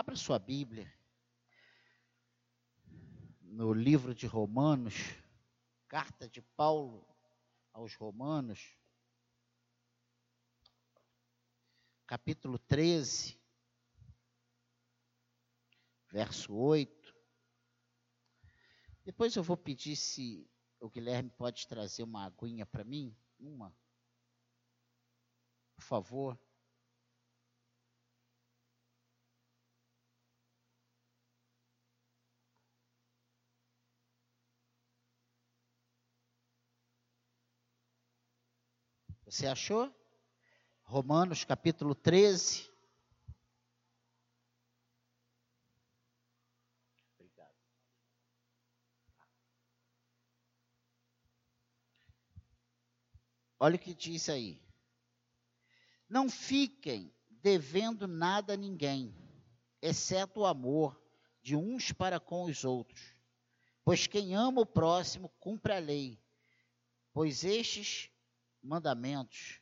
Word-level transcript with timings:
Abra 0.00 0.16
sua 0.16 0.38
Bíblia 0.38 0.90
no 3.42 3.70
livro 3.70 4.14
de 4.14 4.26
Romanos, 4.26 4.94
carta 5.86 6.26
de 6.26 6.40
Paulo 6.40 7.06
aos 7.70 7.94
Romanos, 7.96 8.78
capítulo 12.06 12.58
13, 12.60 13.38
verso 16.10 16.54
8. 16.54 17.14
Depois 19.04 19.36
eu 19.36 19.42
vou 19.42 19.58
pedir 19.58 19.96
se 19.96 20.50
o 20.80 20.88
Guilherme 20.88 21.28
pode 21.28 21.68
trazer 21.68 22.04
uma 22.04 22.24
aguinha 22.24 22.64
para 22.64 22.84
mim, 22.84 23.14
uma. 23.38 23.70
Por 25.76 25.84
favor. 25.84 26.40
Você 39.30 39.46
achou? 39.46 39.94
Romanos 40.82 41.44
capítulo 41.44 41.94
13. 41.94 42.68
Obrigado. 47.14 47.54
Olha 53.60 53.76
o 53.76 53.78
que 53.78 53.94
diz 53.94 54.28
aí. 54.28 54.60
Não 56.08 56.28
fiquem 56.28 57.14
devendo 57.28 58.08
nada 58.08 58.54
a 58.54 58.56
ninguém, 58.56 59.14
exceto 59.80 60.40
o 60.40 60.46
amor 60.46 61.00
de 61.40 61.54
uns 61.54 61.92
para 61.92 62.18
com 62.18 62.46
os 62.46 62.64
outros. 62.64 63.14
Pois 63.84 64.08
quem 64.08 64.34
ama 64.34 64.62
o 64.62 64.66
próximo 64.66 65.28
cumpre 65.38 65.72
a 65.72 65.78
lei. 65.78 66.20
Pois 67.12 67.44
estes 67.44 68.10
mandamentos, 68.62 69.60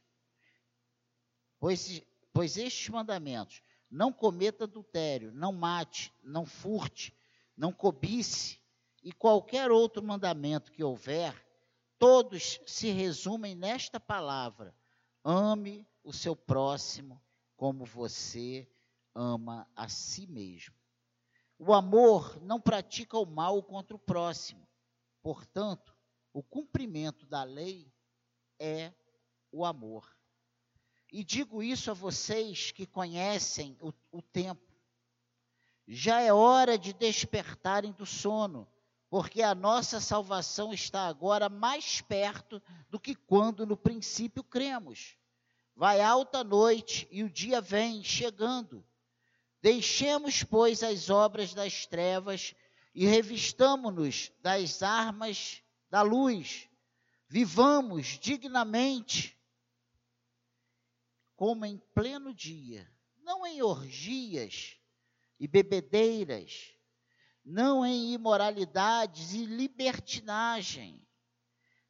pois, 1.59 2.03
pois 2.33 2.57
estes 2.57 2.89
mandamentos, 2.89 3.63
não 3.91 4.13
cometa 4.13 4.65
adultério, 4.65 5.33
não 5.33 5.53
mate, 5.53 6.13
não 6.23 6.45
furte, 6.45 7.17
não 7.57 7.73
cobice, 7.73 8.61
e 9.03 9.13
qualquer 9.13 9.71
outro 9.71 10.03
mandamento 10.03 10.73
que 10.73 10.85
houver, 10.85 11.35
todos 11.99 12.61
se 12.67 12.91
resumem 12.91 13.55
nesta 13.55 13.99
palavra: 13.99 14.75
ame 15.25 15.87
o 16.03 16.13
seu 16.13 16.37
próximo 16.37 17.21
como 17.57 17.85
você 17.85 18.71
ama 19.15 19.69
a 19.75 19.89
si 19.89 20.27
mesmo. 20.27 20.75
O 21.59 21.73
amor 21.75 22.41
não 22.41 22.61
pratica 22.61 23.19
o 23.19 23.27
mal 23.27 23.63
contra 23.63 23.97
o 23.97 23.99
próximo. 23.99 24.67
Portanto, 25.21 25.93
o 26.33 26.41
cumprimento 26.41 27.27
da 27.27 27.43
lei 27.43 27.93
é 28.59 28.93
o 29.51 29.65
amor. 29.65 30.11
E 31.13 31.25
digo 31.25 31.63
isso 31.63 31.91
a 31.91 31.95
vocês 31.95 32.71
que 32.71 32.87
conhecem 32.87 33.77
o, 33.81 33.93
o 34.13 34.21
tempo. 34.21 34.63
Já 35.87 36.21
é 36.21 36.33
hora 36.33 36.77
de 36.77 36.93
despertarem 36.93 37.93
do 37.93 38.05
sono, 38.05 38.69
porque 39.09 39.43
a 39.43 39.55
nossa 39.55 40.01
salvação 40.01 40.73
está 40.73 41.07
agora 41.07 41.49
mais 41.49 42.03
perto 42.03 42.63
do 42.91 43.01
que 43.01 43.15
quando 43.15 43.65
no 43.65 43.77
princípio 43.77 44.45
cremos. 44.45 45.17
Vai 45.75 46.01
alta 46.03 46.45
noite 46.45 47.09
e 47.11 47.23
o 47.23 47.31
dia 47.31 47.61
vem 47.61 48.05
chegando. 48.05 48.85
Deixemos, 49.63 50.45
pois, 50.45 50.83
as 50.83 51.09
obras 51.09 51.55
das 51.55 51.87
trevas 51.87 52.55
e 52.95 53.07
revistamo-nos 53.07 54.31
das 54.43 54.83
armas 54.83 55.63
da 55.89 56.03
luz 56.03 56.68
Vivamos 57.29 58.19
dignamente, 58.19 59.39
como 61.37 61.67
em 61.67 61.77
pleno 61.95 62.35
dia, 62.35 62.91
não 63.23 63.47
em 63.47 63.61
orgias 63.61 64.79
e 65.39 65.47
bebedeiras, 65.47 66.73
não 67.45 67.85
em 67.85 68.15
imoralidades 68.15 69.35
e 69.35 69.45
libertinagem, 69.45 71.07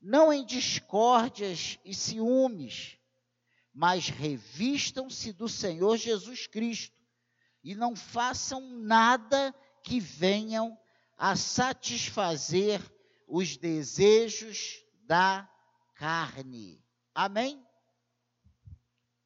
não 0.00 0.32
em 0.32 0.44
discórdias 0.44 1.78
e 1.84 1.94
ciúmes, 1.94 2.99
mas 3.72 4.09
revistam-se 4.09 5.32
do 5.32 5.49
Senhor 5.49 5.97
Jesus 5.97 6.49
Cristo 6.49 7.00
e 7.62 7.76
não 7.76 7.94
façam 7.94 8.60
nada 8.81 9.55
que 9.84 10.00
venham 10.00 10.76
a 11.16 11.37
satisfazer 11.37 12.82
os 13.28 13.56
desejos 13.56 14.84
da 15.08 15.50
carne. 15.94 16.84
Amém? 17.14 17.66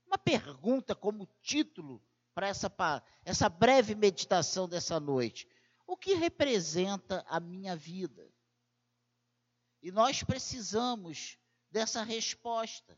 Uma 0.06 0.16
pergunta 0.16 0.94
como 0.94 1.28
título 1.42 2.00
para 2.32 2.46
essa, 2.46 2.72
essa 3.24 3.48
breve 3.48 3.96
meditação 3.96 4.68
dessa 4.68 5.00
noite. 5.00 5.48
O 5.84 5.96
que 5.96 6.14
representa 6.14 7.24
a 7.28 7.40
minha 7.40 7.74
vida? 7.74 8.32
E 9.82 9.90
nós 9.90 10.22
precisamos 10.22 11.36
dessa 11.68 12.04
resposta. 12.04 12.96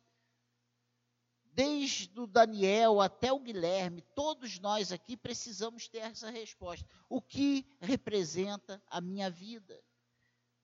Desde 1.46 2.20
o 2.20 2.26
Daniel 2.26 3.00
até 3.00 3.32
o 3.32 3.40
Guilherme, 3.40 4.02
todos 4.14 4.58
nós 4.58 4.92
aqui 4.92 5.16
precisamos 5.16 5.88
ter 5.88 5.98
essa 5.98 6.28
resposta. 6.28 6.86
O 7.08 7.22
que 7.22 7.66
representa 7.80 8.82
a 8.88 9.00
minha 9.00 9.30
vida? 9.30 9.82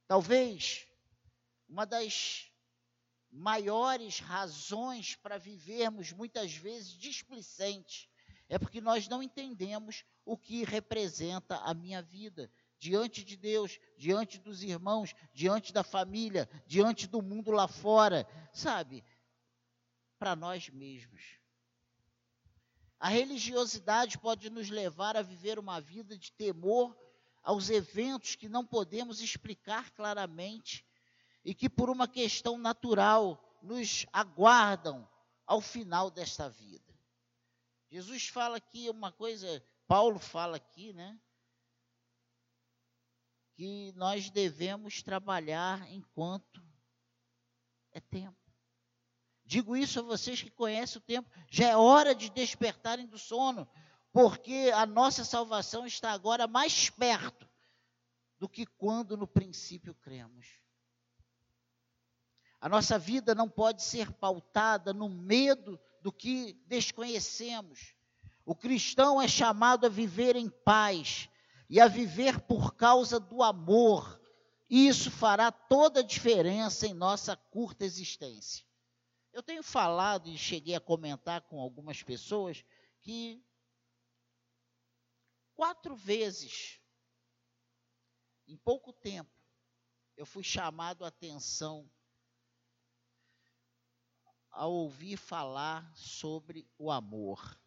Talvez 0.07 0.90
uma 1.71 1.87
das 1.87 2.51
maiores 3.31 4.19
razões 4.19 5.15
para 5.15 5.39
vivermos 5.39 6.11
muitas 6.11 6.53
vezes 6.53 6.91
displicentes 6.91 8.09
é 8.49 8.59
porque 8.59 8.81
nós 8.81 9.07
não 9.07 9.23
entendemos 9.23 10.05
o 10.25 10.37
que 10.37 10.65
representa 10.65 11.57
a 11.59 11.73
minha 11.73 12.03
vida 12.03 12.53
diante 12.77 13.23
de 13.23 13.37
Deus, 13.37 13.79
diante 13.97 14.37
dos 14.41 14.65
irmãos, 14.65 15.15
diante 15.33 15.73
da 15.73 15.85
família, 15.85 16.51
diante 16.67 17.07
do 17.07 17.23
mundo 17.23 17.53
lá 17.53 17.69
fora, 17.69 18.27
sabe? 18.53 19.05
Para 20.19 20.35
nós 20.35 20.69
mesmos. 20.71 21.39
A 22.99 23.09
religiosidade 23.09 24.19
pode 24.19 24.51
nos 24.51 24.69
levar 24.71 25.17
a 25.17 25.23
viver 25.23 25.57
uma 25.57 25.81
vida 25.81 26.19
de 26.19 26.33
temor 26.33 26.99
aos 27.45 27.71
eventos 27.71 28.35
que 28.35 28.49
não 28.49 28.67
podemos 28.67 29.21
explicar 29.21 29.93
claramente 29.93 30.85
e 31.45 31.55
que 31.55 31.69
por 31.69 31.91
uma 31.91 32.07
questão 32.07 32.59
natural 32.59 33.43
nos 33.63 34.07
aguardam 34.13 35.09
ao 35.47 35.61
final 35.61 36.11
desta 36.11 36.49
vida. 36.49 36.95
Jesus 37.91 38.29
fala 38.29 38.57
aqui 38.57 38.89
uma 38.89 39.11
coisa, 39.11 39.65
Paulo 39.87 40.19
fala 40.19 40.57
aqui, 40.57 40.93
né? 40.93 41.19
Que 43.55 43.93
nós 43.97 44.31
devemos 44.31 45.03
trabalhar 45.03 45.91
enquanto 45.91 46.63
é 47.93 48.01
tempo. 48.01 48.39
Digo 49.45 49.77
isso 49.77 49.99
a 49.99 50.03
vocês 50.03 50.41
que 50.41 50.51
conhecem 50.51 50.99
o 50.99 51.05
tempo, 51.05 51.29
já 51.51 51.71
é 51.71 51.77
hora 51.77 52.15
de 52.15 52.31
despertarem 52.31 53.07
do 53.07 53.19
sono, 53.19 53.69
porque 54.13 54.71
a 54.73 54.87
nossa 54.87 55.25
salvação 55.25 55.85
está 55.85 56.13
agora 56.13 56.47
mais 56.47 56.89
perto 56.89 57.49
do 58.39 58.49
que 58.49 58.65
quando 58.65 59.17
no 59.17 59.27
princípio 59.27 59.95
cremos. 59.97 60.47
A 62.61 62.69
nossa 62.69 62.99
vida 62.99 63.35
não 63.35 63.49
pode 63.49 63.83
ser 63.83 64.13
pautada 64.13 64.93
no 64.93 65.09
medo 65.09 65.81
do 66.03 66.13
que 66.13 66.53
desconhecemos. 66.67 67.95
O 68.45 68.55
cristão 68.55 69.21
é 69.21 69.27
chamado 69.27 69.87
a 69.87 69.89
viver 69.89 70.37
em 70.37 70.51
paz 70.51 71.29
e 71.71 71.81
a 71.81 71.89
viver 71.89 72.39
por 72.41 72.75
causa 72.75 73.19
do 73.19 73.43
amor. 73.43 74.21
E 74.69 74.87
isso 74.87 75.11
fará 75.11 75.51
toda 75.51 76.01
a 76.01 76.05
diferença 76.05 76.87
em 76.87 76.93
nossa 76.93 77.35
curta 77.35 77.85
existência. 77.85 78.67
Eu 79.33 79.43
tenho 79.43 79.63
falado 79.63 80.29
e 80.29 80.37
cheguei 80.37 80.75
a 80.75 80.81
comentar 80.81 81.41
com 81.43 81.61
algumas 81.61 82.03
pessoas 82.03 82.63
que 83.01 83.43
quatro 85.55 85.97
vezes, 85.97 86.79
em 88.47 88.57
pouco 88.57 88.93
tempo, 88.93 89.31
eu 90.17 90.27
fui 90.27 90.43
chamado 90.43 91.05
a 91.05 91.09
atenção 91.09 91.89
a 94.51 94.67
ouvir 94.67 95.17
falar 95.17 95.91
sobre 95.95 96.69
o 96.79 96.91
amor. 96.91 97.59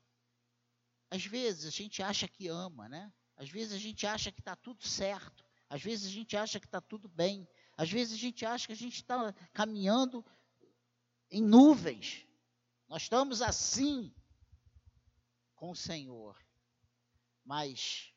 Às 1.09 1.25
vezes 1.25 1.65
a 1.65 1.69
gente 1.69 2.01
acha 2.01 2.27
que 2.27 2.47
ama, 2.47 2.89
né? 2.89 3.13
Às 3.35 3.50
vezes 3.50 3.74
a 3.74 3.77
gente 3.77 4.06
acha 4.06 4.31
que 4.31 4.39
está 4.39 4.56
tudo 4.56 4.83
certo. 4.85 5.45
Às 5.69 5.81
vezes 5.81 6.07
a 6.07 6.12
gente 6.12 6.35
acha 6.35 6.59
que 6.59 6.65
está 6.65 6.81
tudo 6.81 7.07
bem. 7.07 7.47
Às 7.77 7.91
vezes 7.91 8.13
a 8.13 8.18
gente 8.18 8.45
acha 8.45 8.68
que 8.68 8.74
a 8.74 8.75
gente 8.75 8.95
está 8.95 9.33
caminhando 9.53 10.24
em 11.31 11.41
nuvens. 11.41 12.27
Nós 12.88 13.03
estamos 13.03 13.41
assim 13.41 14.13
com 15.56 15.71
o 15.71 15.75
Senhor. 15.75 16.38
Mas 17.44 18.13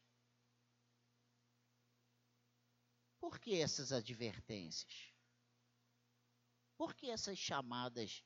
por 3.19 3.41
que 3.41 3.61
essas 3.61 3.91
advertências? 3.91 5.13
Por 6.77 6.95
que 6.95 7.11
essas 7.11 7.39
chamadas? 7.39 8.23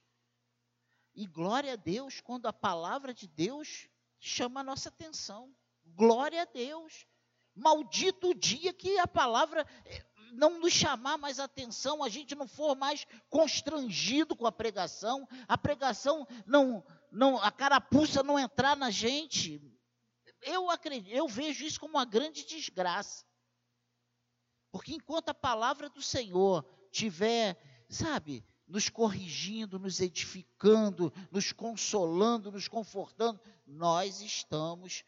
E 1.15 1.27
glória 1.27 1.73
a 1.73 1.77
Deus 1.77 2.21
quando 2.21 2.47
a 2.47 2.53
palavra 2.53 3.13
de 3.13 3.27
Deus 3.27 3.89
chama 4.19 4.61
a 4.61 4.65
nossa 4.65 4.89
atenção. 4.89 5.55
Glória 5.85 6.43
a 6.43 6.45
Deus. 6.45 7.07
Maldito 7.55 8.31
o 8.31 8.35
dia 8.35 8.73
que 8.73 8.99
a 8.99 9.07
palavra 9.07 9.67
eh, 9.85 10.05
não 10.33 10.61
nos 10.61 10.73
chamar 10.73 11.19
mais 11.19 11.41
atenção, 11.41 12.03
a 12.03 12.09
gente 12.09 12.35
não 12.35 12.47
for 12.47 12.77
mais 12.77 13.07
constrangido 13.29 14.37
com 14.37 14.47
a 14.47 14.53
pregação, 14.53 15.27
a 15.49 15.59
pregação 15.59 16.27
não, 16.47 16.85
não, 17.11 17.43
a 17.43 17.51
carapuça 17.51 18.23
não 18.23 18.39
entrar 18.39 18.77
na 18.77 18.91
gente. 18.91 19.61
Eu 20.43 20.71
acredito, 20.71 21.13
eu 21.13 21.27
vejo 21.29 21.65
isso 21.65 21.81
como 21.81 21.95
uma 21.95 22.05
grande 22.05 22.45
desgraça. 22.45 23.25
Porque 24.71 24.95
enquanto 24.95 25.31
a 25.31 25.35
palavra 25.35 25.91
do 25.91 26.01
Senhor 26.01 26.65
tiver, 26.93 27.59
sabe, 27.89 28.45
nos 28.71 28.89
corrigindo, 28.89 29.81
nos 29.81 30.01
edificando, 30.01 31.13
nos 31.31 31.51
consolando, 31.51 32.53
nos 32.53 32.69
confortando, 32.69 33.41
nós 33.67 34.21
estamos 34.21 35.05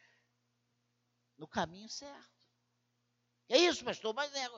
no 1.38 1.46
caminho 1.46 1.88
certo. 1.88 2.50
É 3.48 3.56
isso, 3.58 3.84
pastor, 3.84 4.12
mas 4.14 4.34
é, 4.34 4.48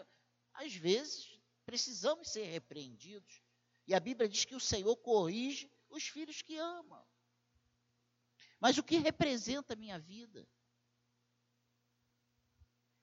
às 0.55 0.75
vezes 0.75 1.39
precisamos 1.67 2.31
ser 2.31 2.45
repreendidos. 2.45 3.43
E 3.87 3.95
a 3.95 4.01
Bíblia 4.01 4.29
diz 4.29 4.47
que 4.47 4.55
o 4.55 4.61
Senhor 4.61 4.97
corrige 4.97 5.71
os 5.91 6.05
filhos 6.09 6.41
que 6.41 6.57
ama. 6.57 7.07
Mas 8.59 8.79
o 8.79 8.83
que 8.83 8.97
representa 8.97 9.75
a 9.75 9.77
minha 9.77 9.99
vida? 9.99 10.49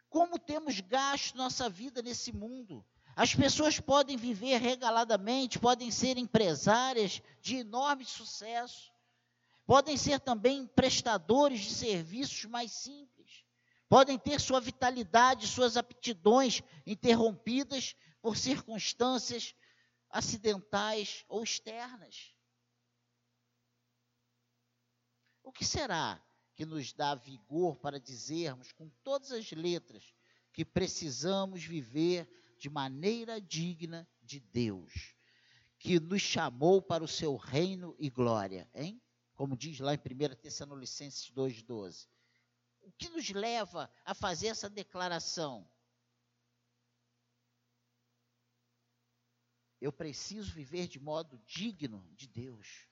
Como 0.09 0.39
temos 0.39 0.80
gasto 0.80 1.38
nossa 1.38 1.69
vida 1.69 2.01
nesse 2.01 2.31
mundo? 2.31 2.83
As 3.15 3.35
pessoas 3.35 3.79
podem 3.79 4.17
viver 4.17 4.57
regaladamente, 4.57 5.59
podem 5.59 5.91
ser 5.91 6.17
empresárias 6.17 7.21
de 7.41 7.57
enorme 7.57 8.05
sucesso, 8.05 8.91
podem 9.65 9.97
ser 9.97 10.19
também 10.19 10.65
prestadores 10.67 11.61
de 11.61 11.73
serviços 11.73 12.45
mais 12.45 12.71
simples, 12.71 13.45
podem 13.89 14.17
ter 14.17 14.39
sua 14.39 14.61
vitalidade, 14.61 15.47
suas 15.47 15.75
aptidões 15.75 16.63
interrompidas 16.85 17.95
por 18.21 18.37
circunstâncias 18.37 19.53
acidentais 20.09 21.25
ou 21.27 21.43
externas. 21.43 22.33
O 25.43 25.51
que 25.51 25.65
será 25.65 26.21
que 26.55 26.65
nos 26.65 26.93
dá 26.93 27.15
vigor 27.15 27.75
para 27.77 27.99
dizermos 27.99 28.71
com 28.71 28.89
todas 29.03 29.31
as 29.31 29.51
letras 29.51 30.13
que 30.53 30.63
precisamos 30.63 31.63
viver 31.63 32.29
de 32.61 32.69
maneira 32.69 33.41
digna 33.41 34.07
de 34.21 34.39
Deus, 34.39 35.15
que 35.79 35.99
nos 35.99 36.21
chamou 36.21 36.79
para 36.79 37.03
o 37.03 37.07
seu 37.07 37.35
reino 37.35 37.95
e 37.97 38.07
glória, 38.07 38.69
hein? 38.75 39.01
Como 39.33 39.57
diz 39.57 39.79
lá 39.79 39.95
em 39.95 39.97
1 39.97 40.35
Tessalonicenses 40.35 41.31
2,12. 41.31 42.07
O 42.83 42.91
que 42.91 43.09
nos 43.09 43.27
leva 43.31 43.91
a 44.05 44.13
fazer 44.13 44.49
essa 44.49 44.69
declaração? 44.69 45.67
Eu 49.79 49.91
preciso 49.91 50.53
viver 50.53 50.87
de 50.87 50.99
modo 50.99 51.39
digno 51.47 52.07
de 52.11 52.27
Deus. 52.27 52.87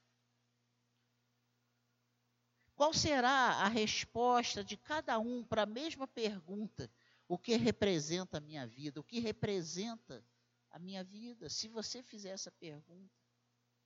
Qual 2.73 2.91
será 2.91 3.29
a 3.29 3.67
resposta 3.67 4.63
de 4.63 4.75
cada 4.75 5.19
um 5.19 5.43
para 5.43 5.61
a 5.61 5.67
mesma 5.67 6.07
pergunta 6.07 6.91
o 7.29 7.37
que 7.37 7.55
representa 7.55 8.39
a 8.39 8.41
minha 8.41 8.65
vida? 8.65 8.99
O 8.99 9.03
que 9.03 9.19
representa 9.19 10.25
a 10.71 10.79
minha 10.79 11.03
vida? 11.03 11.47
Se 11.47 11.67
você 11.67 12.01
fizer 12.01 12.31
essa 12.31 12.51
pergunta, 12.51 13.15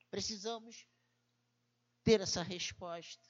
precisamos 0.10 0.88
ter 2.06 2.22
essa 2.22 2.42
resposta. 2.42 3.22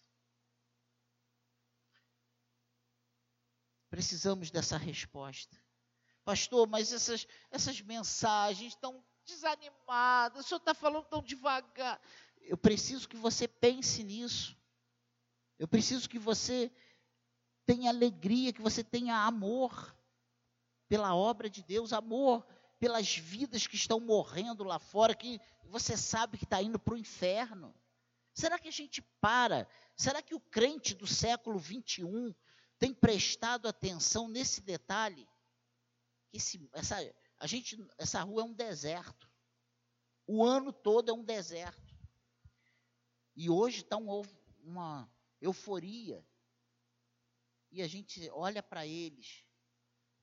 Precisamos 3.89 4.51
dessa 4.51 4.77
resposta. 4.77 5.60
Pastor, 6.24 6.68
mas 6.68 6.94
essas, 6.94 7.27
essas 7.50 7.81
mensagens 7.81 8.74
estão 8.74 9.04
desanimadas, 9.25 10.45
o 10.45 10.48
senhor 10.48 10.60
está 10.60 10.75
falando 10.75 11.06
tão 11.06 11.24
devagar. 11.24 12.00
Eu 12.42 12.57
preciso 12.57 13.10
que 13.10 13.18
você 13.18 13.48
pense 13.48 14.04
nisso. 14.04 14.56
Eu 15.57 15.68
preciso 15.68 16.07
que 16.07 16.19
você 16.19 16.71
tenha 17.65 17.89
alegria, 17.89 18.54
que 18.54 18.62
você 18.62 18.83
tenha 18.83 19.25
amor 19.25 19.95
pela 20.94 21.16
obra 21.16 21.50
de 21.50 21.63
Deus, 21.63 21.92
amor 21.92 22.45
pelas 22.80 23.18
vidas 23.18 23.66
que 23.66 23.75
estão 23.75 24.00
morrendo 24.00 24.63
lá 24.63 24.78
fora, 24.78 25.16
que 25.16 25.42
você 25.63 25.98
sabe 25.98 26.38
que 26.38 26.44
está 26.44 26.62
indo 26.62 26.78
para 26.78 26.94
o 26.94 26.98
inferno. 26.98 27.74
Será 28.31 28.60
que 28.60 28.68
a 28.68 28.72
gente 28.72 29.01
para? 29.19 29.68
Será 29.98 30.22
que 30.22 30.36
o 30.36 30.40
crente 30.40 30.94
do 30.94 31.07
século 31.07 31.57
21 31.57 32.31
tem 32.78 32.94
prestado 32.94 33.68
atenção 33.68 34.28
nesse 34.28 34.62
detalhe? 34.62 35.28
Esse, 36.31 36.69
essa, 36.74 36.98
a 37.39 37.48
gente, 37.48 37.75
essa 37.98 38.22
rua 38.22 38.44
é 38.44 38.46
um 38.46 38.54
deserto. 38.54 39.28
O 40.28 40.46
ano 40.46 40.72
todo 40.72 41.10
é 41.10 41.13
um 41.13 41.24
deserto. 41.24 41.98
E 43.36 43.50
hoje 43.50 43.81
está 43.81 43.98
um, 43.98 44.22
uma 44.60 45.12
euforia. 45.42 46.24
E 47.72 47.81
a 47.81 47.88
gente 47.88 48.30
olha 48.30 48.62
para 48.62 48.86
eles 48.86 49.44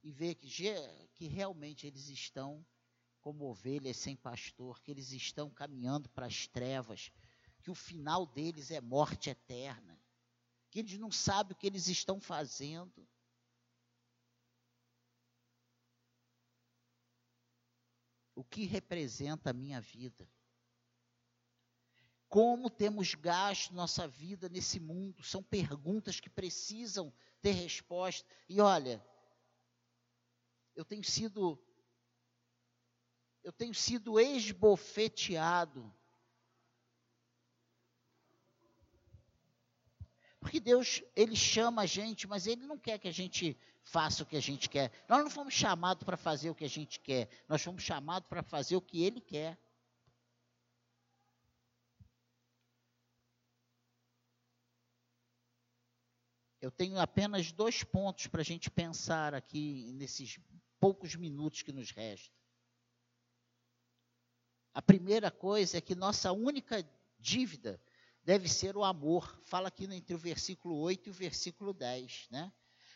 e 0.02 0.10
ver 0.10 0.34
que, 0.34 0.48
que 1.14 1.26
realmente 1.26 1.86
eles 1.86 2.08
estão 2.08 2.64
como 3.20 3.44
ovelhas 3.44 3.96
sem 3.98 4.16
pastor, 4.16 4.80
que 4.80 4.90
eles 4.90 5.12
estão 5.12 5.50
caminhando 5.50 6.08
para 6.08 6.26
as 6.26 6.46
trevas, 6.46 7.12
que 7.62 7.70
o 7.70 7.74
final 7.74 8.26
deles 8.26 8.70
é 8.70 8.80
morte 8.80 9.28
eterna, 9.28 10.00
que 10.70 10.78
eles 10.78 10.98
não 10.98 11.10
sabem 11.10 11.52
o 11.52 11.56
que 11.56 11.66
eles 11.66 11.88
estão 11.88 12.20
fazendo. 12.20 13.06
O 18.34 18.42
que 18.42 18.64
representa 18.64 19.50
a 19.50 19.52
minha 19.52 19.80
vida? 19.80 20.26
Como 22.26 22.70
temos 22.70 23.14
gasto 23.14 23.74
nossa 23.74 24.06
vida 24.06 24.48
nesse 24.48 24.78
mundo? 24.80 25.22
São 25.22 25.42
perguntas 25.42 26.20
que 26.20 26.30
precisam 26.30 27.12
ter 27.42 27.50
resposta. 27.50 28.26
E 28.48 28.60
olha, 28.60 29.04
eu 30.80 30.84
tenho 30.84 31.04
sido 31.04 31.62
eu 33.42 33.52
tenho 33.52 33.74
sido 33.74 34.18
esbofeteado. 34.18 35.94
Porque 40.38 40.58
Deus, 40.58 41.02
Ele 41.14 41.36
chama 41.36 41.82
a 41.82 41.86
gente, 41.86 42.26
mas 42.26 42.46
Ele 42.46 42.64
não 42.66 42.78
quer 42.78 42.98
que 42.98 43.08
a 43.08 43.12
gente 43.12 43.58
faça 43.82 44.22
o 44.22 44.26
que 44.26 44.36
a 44.36 44.40
gente 44.40 44.68
quer. 44.68 44.90
Nós 45.08 45.22
não 45.22 45.30
fomos 45.30 45.52
chamados 45.52 46.02
para 46.02 46.16
fazer 46.16 46.50
o 46.50 46.54
que 46.54 46.64
a 46.64 46.68
gente 46.68 46.98
quer, 47.00 47.28
nós 47.48 47.62
fomos 47.62 47.82
chamados 47.82 48.28
para 48.28 48.42
fazer 48.42 48.76
o 48.76 48.82
que 48.82 49.02
Ele 49.02 49.20
quer. 49.20 49.58
Eu 56.60 56.70
tenho 56.70 56.98
apenas 56.98 57.52
dois 57.52 57.82
pontos 57.82 58.26
para 58.26 58.42
a 58.42 58.44
gente 58.44 58.70
pensar 58.70 59.34
aqui 59.34 59.92
nesses 59.94 60.38
poucos 60.80 61.14
minutos 61.14 61.62
que 61.62 61.72
nos 61.72 61.90
restam. 61.90 62.34
A 64.72 64.80
primeira 64.80 65.30
coisa 65.30 65.78
é 65.78 65.80
que 65.80 65.94
nossa 65.94 66.32
única 66.32 66.88
dívida 67.18 67.80
deve 68.24 68.48
ser 68.48 68.76
o 68.76 68.84
amor. 68.84 69.40
Fala 69.44 69.68
aqui 69.68 69.84
entre 69.84 70.14
o 70.14 70.18
versículo 70.18 70.76
8 70.78 71.08
e 71.08 71.10
o 71.10 71.14
versículo 71.14 71.74
10, 71.74 72.28
né? 72.30 72.52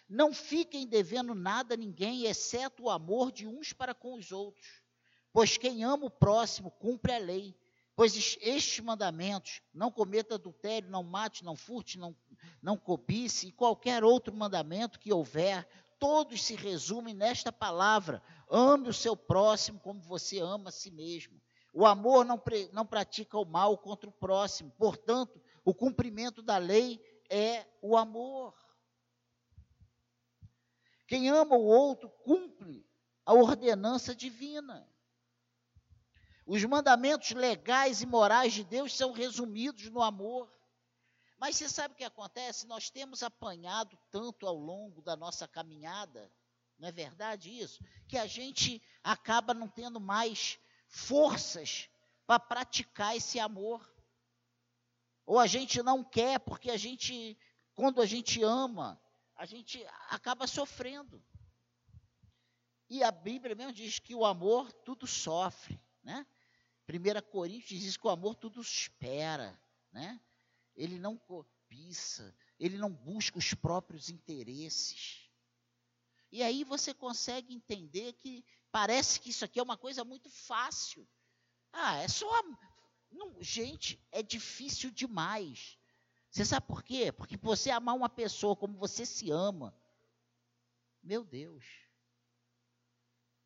Não 0.08 0.32
fiquem 0.32 0.86
devendo 0.86 1.34
nada 1.34 1.74
a 1.74 1.76
ninguém, 1.76 2.26
exceto 2.26 2.84
o 2.84 2.90
amor 2.90 3.32
de 3.32 3.46
uns 3.46 3.72
para 3.72 3.94
com 3.94 4.14
os 4.14 4.32
outros. 4.32 4.82
Pois 5.32 5.56
quem 5.56 5.82
ama 5.82 6.06
o 6.06 6.10
próximo 6.10 6.70
cumpre 6.70 7.12
a 7.12 7.18
lei. 7.18 7.56
Pois 7.96 8.36
estes 8.40 8.80
mandamentos, 8.80 9.62
não 9.72 9.90
cometa 9.90 10.34
adultério, 10.34 10.90
não 10.90 11.04
mate, 11.04 11.44
não 11.44 11.54
furte, 11.54 11.96
não, 11.96 12.16
não 12.60 12.76
cobice, 12.76 13.48
e 13.48 13.52
qualquer 13.52 14.02
outro 14.02 14.34
mandamento 14.34 14.98
que 14.98 15.12
houver, 15.12 15.66
todos 16.04 16.42
se 16.42 16.54
resumem 16.54 17.14
nesta 17.14 17.50
palavra: 17.50 18.22
ame 18.50 18.90
o 18.90 18.92
seu 18.92 19.16
próximo 19.16 19.80
como 19.80 20.02
você 20.02 20.38
ama 20.38 20.68
a 20.68 20.72
si 20.72 20.90
mesmo. 20.90 21.40
O 21.72 21.86
amor 21.86 22.26
não, 22.26 22.38
não 22.74 22.84
pratica 22.84 23.38
o 23.38 23.46
mal 23.46 23.78
contra 23.78 24.10
o 24.10 24.12
próximo, 24.12 24.70
portanto, 24.72 25.40
o 25.64 25.72
cumprimento 25.72 26.42
da 26.42 26.58
lei 26.58 27.00
é 27.30 27.66
o 27.80 27.96
amor. 27.96 28.54
Quem 31.06 31.30
ama 31.30 31.56
o 31.56 31.64
outro 31.64 32.10
cumpre 32.22 32.86
a 33.24 33.32
ordenança 33.32 34.14
divina. 34.14 34.86
Os 36.46 36.62
mandamentos 36.66 37.30
legais 37.30 38.02
e 38.02 38.06
morais 38.06 38.52
de 38.52 38.62
Deus 38.62 38.94
são 38.94 39.10
resumidos 39.10 39.88
no 39.88 40.02
amor. 40.02 40.52
Mas 41.38 41.56
você 41.56 41.68
sabe 41.68 41.94
o 41.94 41.96
que 41.96 42.04
acontece? 42.04 42.66
Nós 42.66 42.90
temos 42.90 43.22
apanhado 43.22 43.98
tanto 44.10 44.46
ao 44.46 44.56
longo 44.56 45.02
da 45.02 45.16
nossa 45.16 45.48
caminhada, 45.48 46.32
não 46.78 46.88
é 46.88 46.92
verdade 46.92 47.50
isso? 47.50 47.82
Que 48.08 48.16
a 48.18 48.26
gente 48.26 48.82
acaba 49.02 49.54
não 49.54 49.68
tendo 49.68 50.00
mais 50.00 50.58
forças 50.86 51.88
para 52.26 52.40
praticar 52.40 53.16
esse 53.16 53.38
amor. 53.38 53.88
Ou 55.26 55.38
a 55.38 55.46
gente 55.46 55.82
não 55.82 56.04
quer, 56.04 56.38
porque 56.40 56.70
a 56.70 56.76
gente, 56.76 57.38
quando 57.74 58.00
a 58.00 58.06
gente 58.06 58.42
ama, 58.42 59.00
a 59.36 59.46
gente 59.46 59.84
acaba 60.10 60.46
sofrendo. 60.46 61.22
E 62.88 63.02
a 63.02 63.10
Bíblia 63.10 63.54
mesmo 63.54 63.72
diz 63.72 63.98
que 63.98 64.14
o 64.14 64.24
amor 64.24 64.72
tudo 64.72 65.06
sofre, 65.06 65.80
né? 66.02 66.26
1 66.88 67.30
Coríntios 67.30 67.80
diz 67.80 67.96
que 67.96 68.06
o 68.06 68.10
amor 68.10 68.34
tudo 68.34 68.60
espera, 68.60 69.58
né? 69.90 70.20
Ele 70.74 70.98
não 70.98 71.16
cobiça, 71.16 72.34
ele 72.58 72.76
não 72.76 72.90
busca 72.90 73.38
os 73.38 73.54
próprios 73.54 74.08
interesses. 74.08 75.30
E 76.30 76.42
aí 76.42 76.64
você 76.64 76.92
consegue 76.92 77.54
entender 77.54 78.14
que 78.14 78.44
parece 78.72 79.20
que 79.20 79.30
isso 79.30 79.44
aqui 79.44 79.60
é 79.60 79.62
uma 79.62 79.76
coisa 79.76 80.04
muito 80.04 80.28
fácil. 80.28 81.08
Ah, 81.72 81.96
é 81.98 82.08
só. 82.08 82.28
Não, 83.10 83.40
gente, 83.40 84.04
é 84.10 84.22
difícil 84.22 84.90
demais. 84.90 85.78
Você 86.30 86.44
sabe 86.44 86.66
por 86.66 86.82
quê? 86.82 87.12
Porque 87.12 87.36
você 87.36 87.70
amar 87.70 87.94
uma 87.94 88.08
pessoa 88.08 88.56
como 88.56 88.76
você 88.76 89.06
se 89.06 89.30
ama, 89.30 89.72
meu 91.00 91.24
Deus, 91.24 91.64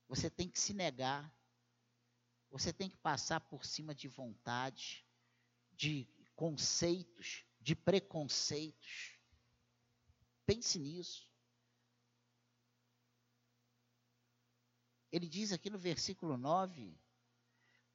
você 0.09 0.31
tem 0.31 0.49
que 0.49 0.59
se 0.59 0.73
negar, 0.73 1.31
você 2.51 2.73
tem 2.73 2.89
que 2.89 2.97
passar 2.97 3.41
por 3.41 3.67
cima 3.67 3.95
de 3.95 4.09
vontade, 4.09 5.07
de 5.73 6.09
conceitos, 6.39 7.45
de 7.61 7.75
preconceitos. 7.75 9.19
Pense 10.47 10.79
nisso. 10.79 11.29
Ele 15.11 15.29
diz 15.29 15.53
aqui 15.53 15.69
no 15.69 15.77
versículo 15.77 16.37
9: 16.37 16.97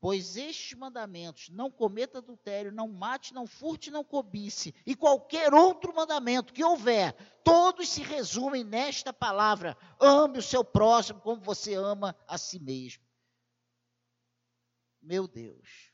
Pois 0.01 0.35
estes 0.35 0.77
mandamentos, 0.77 1.47
não 1.47 1.71
cometa 1.71 2.17
adultério, 2.17 2.69
não 2.69 2.89
mate, 2.89 3.33
não 3.33 3.47
furte, 3.47 3.89
não 3.89 4.03
cobice, 4.03 4.75
e 4.85 4.93
qualquer 4.93 5.53
outro 5.53 5.95
mandamento 5.95 6.51
que 6.51 6.65
houver, 6.65 7.13
todos 7.45 7.87
se 7.87 8.01
resumem 8.01 8.65
nesta 8.65 9.13
palavra: 9.13 9.77
ame 9.97 10.39
o 10.39 10.43
seu 10.43 10.65
próximo 10.65 11.21
como 11.21 11.41
você 11.41 11.75
ama 11.75 12.13
a 12.27 12.37
si 12.37 12.59
mesmo. 12.59 13.05
Meu 15.01 15.29
Deus. 15.29 15.92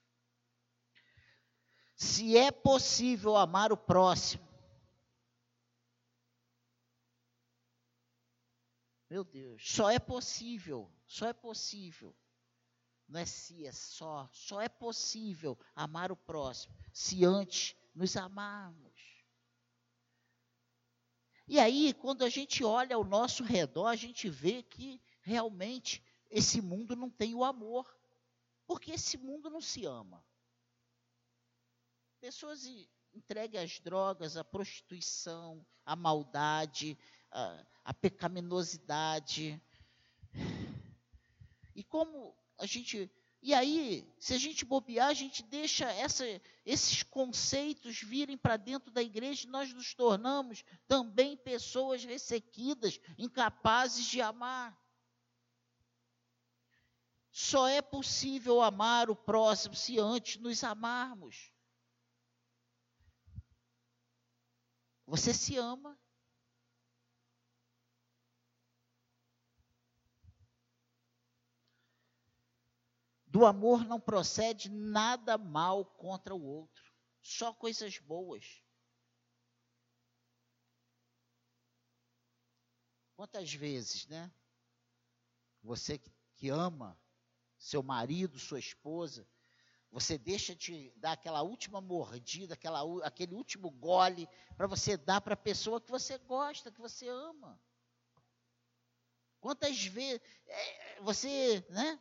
Se 2.00 2.36
é 2.36 2.52
possível 2.52 3.36
amar 3.36 3.72
o 3.72 3.78
próximo, 3.78 4.48
meu 9.08 9.24
Deus, 9.24 9.62
só 9.64 9.92
é 9.92 10.00
possível 10.00 10.90
só 11.10 11.26
é 11.26 11.34
possível, 11.34 12.16
não 13.08 13.20
é 13.20 13.26
se, 13.26 13.66
é 13.66 13.72
só, 13.72 14.30
só 14.32 14.62
é 14.62 14.70
possível 14.70 15.58
amar 15.76 16.12
o 16.12 16.16
próximo 16.16 16.76
se 16.94 17.26
antes 17.26 17.76
nos 17.96 18.16
amarmos. 18.16 18.94
E 21.48 21.60
aí, 21.60 21.96
quando 21.96 22.24
a 22.24 22.30
gente 22.30 22.64
olha 22.64 22.96
ao 22.96 23.04
nosso 23.04 23.44
redor, 23.44 23.88
a 23.88 23.96
gente 23.96 24.30
vê 24.30 24.62
que 24.62 25.02
realmente 25.20 26.04
esse 26.30 26.62
mundo 26.62 26.96
não 26.96 27.10
tem 27.10 27.34
o 27.34 27.44
amor, 27.44 27.92
porque 28.68 28.92
esse 28.92 29.18
mundo 29.18 29.50
não 29.50 29.60
se 29.60 29.84
ama. 29.84 30.24
Pessoas 32.20 32.66
entreguem 33.14 33.62
às 33.62 33.80
drogas, 33.80 34.36
à 34.36 34.44
prostituição, 34.44 35.66
à 35.86 35.96
maldade, 35.96 36.98
à, 37.32 37.66
à 37.86 37.94
pecaminosidade, 37.94 39.62
e 41.74 41.84
como 41.84 42.36
a 42.58 42.66
gente. 42.66 43.10
E 43.42 43.54
aí, 43.54 44.06
se 44.20 44.34
a 44.34 44.38
gente 44.38 44.66
bobear, 44.66 45.08
a 45.08 45.14
gente 45.14 45.42
deixa 45.44 45.90
essa, 45.94 46.26
esses 46.66 47.04
conceitos 47.04 48.02
virem 48.02 48.38
para 48.38 48.58
dentro 48.58 48.92
da 48.92 49.02
igreja 49.02 49.48
e 49.48 49.50
nós 49.50 49.74
nos 49.74 49.94
tornamos 49.94 50.66
também 50.90 51.38
pessoas 51.38 52.04
ressequidas, 52.04 53.00
incapazes 53.18 54.06
de 54.06 54.22
amar. 54.22 54.78
Só 57.32 57.66
é 57.70 57.82
possível 57.82 58.62
amar 58.62 59.10
o 59.10 59.16
próximo 59.16 59.74
se 59.74 59.98
antes 59.98 60.36
nos 60.42 60.62
amarmos. 60.66 61.50
Você 65.10 65.34
se 65.34 65.58
ama? 65.58 66.00
Do 73.26 73.44
amor 73.44 73.84
não 73.86 74.00
procede 74.00 74.70
nada 74.70 75.36
mal 75.36 75.84
contra 75.84 76.36
o 76.36 76.44
outro, 76.44 76.94
só 77.24 77.52
coisas 77.52 77.98
boas. 77.98 78.64
Quantas 83.16 83.52
vezes, 83.52 84.06
né? 84.06 84.32
Você 85.64 86.00
que 86.36 86.50
ama 86.50 86.96
seu 87.58 87.82
marido, 87.82 88.38
sua 88.38 88.60
esposa, 88.60 89.28
você 89.92 90.18
deixa 90.18 90.56
de 90.56 90.92
dar 90.98 91.14
aquela 91.14 91.42
última 91.42 91.82
mordida, 91.82 92.54
aquela, 92.54 92.82
aquele 93.06 93.34
último 93.34 93.70
gole 93.72 94.28
para 94.56 94.68
você 94.68 94.96
dar 94.96 95.22
para 95.22 95.34
a 95.34 95.38
pessoa 95.38 95.82
que 95.82 95.90
você 95.90 96.18
gosta, 96.20 96.72
que 96.72 96.80
você 96.80 97.08
ama. 97.08 97.60
Quantas 99.40 99.86
vezes 99.86 100.22
é, 100.48 101.02
você, 101.02 101.66
né? 101.70 102.00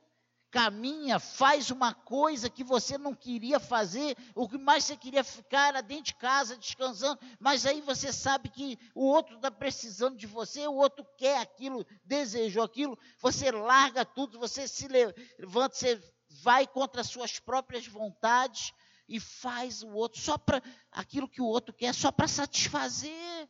caminha, 0.51 1.19
faz 1.19 1.71
uma 1.71 1.93
coisa 1.93 2.49
que 2.49 2.65
você 2.65 2.97
não 2.97 3.15
queria 3.15 3.61
fazer, 3.61 4.17
o 4.35 4.49
que 4.49 4.57
mais 4.57 4.85
você 4.85 4.97
queria 4.97 5.23
ficar 5.23 5.69
era 5.69 5.83
dentro 5.83 6.05
de 6.05 6.15
casa 6.15 6.57
descansando, 6.57 7.21
mas 7.39 7.67
aí 7.67 7.81
você 7.81 8.13
sabe 8.13 8.49
que 8.49 8.79
o 8.95 9.05
outro 9.05 9.37
está 9.37 9.51
precisando 9.51 10.17
de 10.17 10.27
você, 10.27 10.67
o 10.67 10.75
outro 10.75 11.07
quer 11.17 11.39
aquilo, 11.39 11.87
desejou 12.05 12.63
aquilo, 12.63 12.99
você 13.21 13.51
larga 13.51 14.05
tudo, 14.05 14.39
você 14.39 14.67
se 14.67 14.89
levanta, 14.89 15.21
você 15.47 16.03
vai 16.43 16.67
contra 16.67 17.01
as 17.01 17.09
suas 17.09 17.39
próprias 17.39 17.87
vontades 17.87 18.73
e 19.09 19.19
faz 19.19 19.83
o 19.83 19.91
outro 19.91 20.21
só 20.21 20.37
para 20.37 20.63
aquilo 20.93 21.29
que 21.29 21.41
o 21.41 21.47
outro 21.47 21.75
quer, 21.75 21.95
só 21.95 22.13
para 22.13 22.29
satisfazer. 22.29 23.49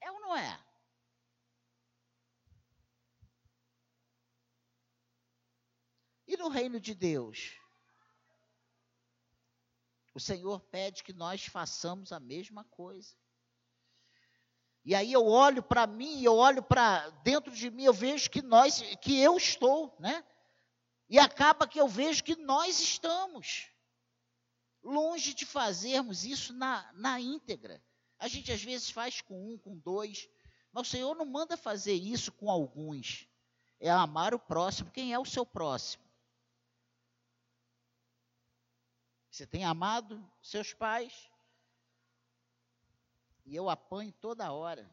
É 0.00 0.10
ou 0.10 0.20
não 0.20 0.36
é? 0.36 0.64
E 6.26 6.36
no 6.36 6.48
reino 6.48 6.80
de 6.80 6.94
Deus? 6.94 7.58
O 10.14 10.20
Senhor 10.20 10.60
pede 10.60 11.02
que 11.02 11.12
nós 11.12 11.44
façamos 11.44 12.12
a 12.12 12.20
mesma 12.20 12.64
coisa. 12.64 13.14
E 14.84 14.94
aí 14.94 15.12
eu 15.12 15.26
olho 15.26 15.62
para 15.62 15.86
mim, 15.86 16.22
eu 16.22 16.36
olho 16.36 16.62
para 16.62 17.08
dentro 17.24 17.50
de 17.50 17.70
mim, 17.70 17.84
eu 17.84 17.92
vejo 17.92 18.30
que 18.30 18.42
nós, 18.42 18.80
que 19.00 19.18
eu 19.18 19.36
estou, 19.36 19.96
né? 19.98 20.24
E 21.08 21.18
acaba 21.18 21.68
que 21.68 21.80
eu 21.80 21.86
vejo 21.88 22.24
que 22.24 22.36
nós 22.36 22.80
estamos 22.80 23.70
longe 24.82 25.34
de 25.34 25.46
fazermos 25.46 26.24
isso 26.24 26.52
na, 26.52 26.90
na 26.94 27.20
íntegra. 27.20 27.82
A 28.18 28.28
gente 28.28 28.52
às 28.52 28.62
vezes 28.62 28.90
faz 28.90 29.20
com 29.20 29.52
um, 29.52 29.58
com 29.58 29.76
dois, 29.78 30.28
mas 30.72 30.86
o 30.86 30.90
Senhor 30.90 31.14
não 31.14 31.26
manda 31.26 31.56
fazer 31.56 31.94
isso 31.94 32.32
com 32.32 32.50
alguns. 32.50 33.28
É 33.80 33.90
amar 33.90 34.34
o 34.34 34.38
próximo. 34.38 34.90
Quem 34.90 35.12
é 35.12 35.18
o 35.18 35.24
seu 35.24 35.44
próximo? 35.44 36.04
Você 39.30 39.46
tem 39.46 39.64
amado 39.64 40.24
seus 40.40 40.72
pais? 40.72 41.28
E 43.44 43.54
eu 43.54 43.68
apanho 43.68 44.12
toda 44.12 44.52
hora. 44.52 44.88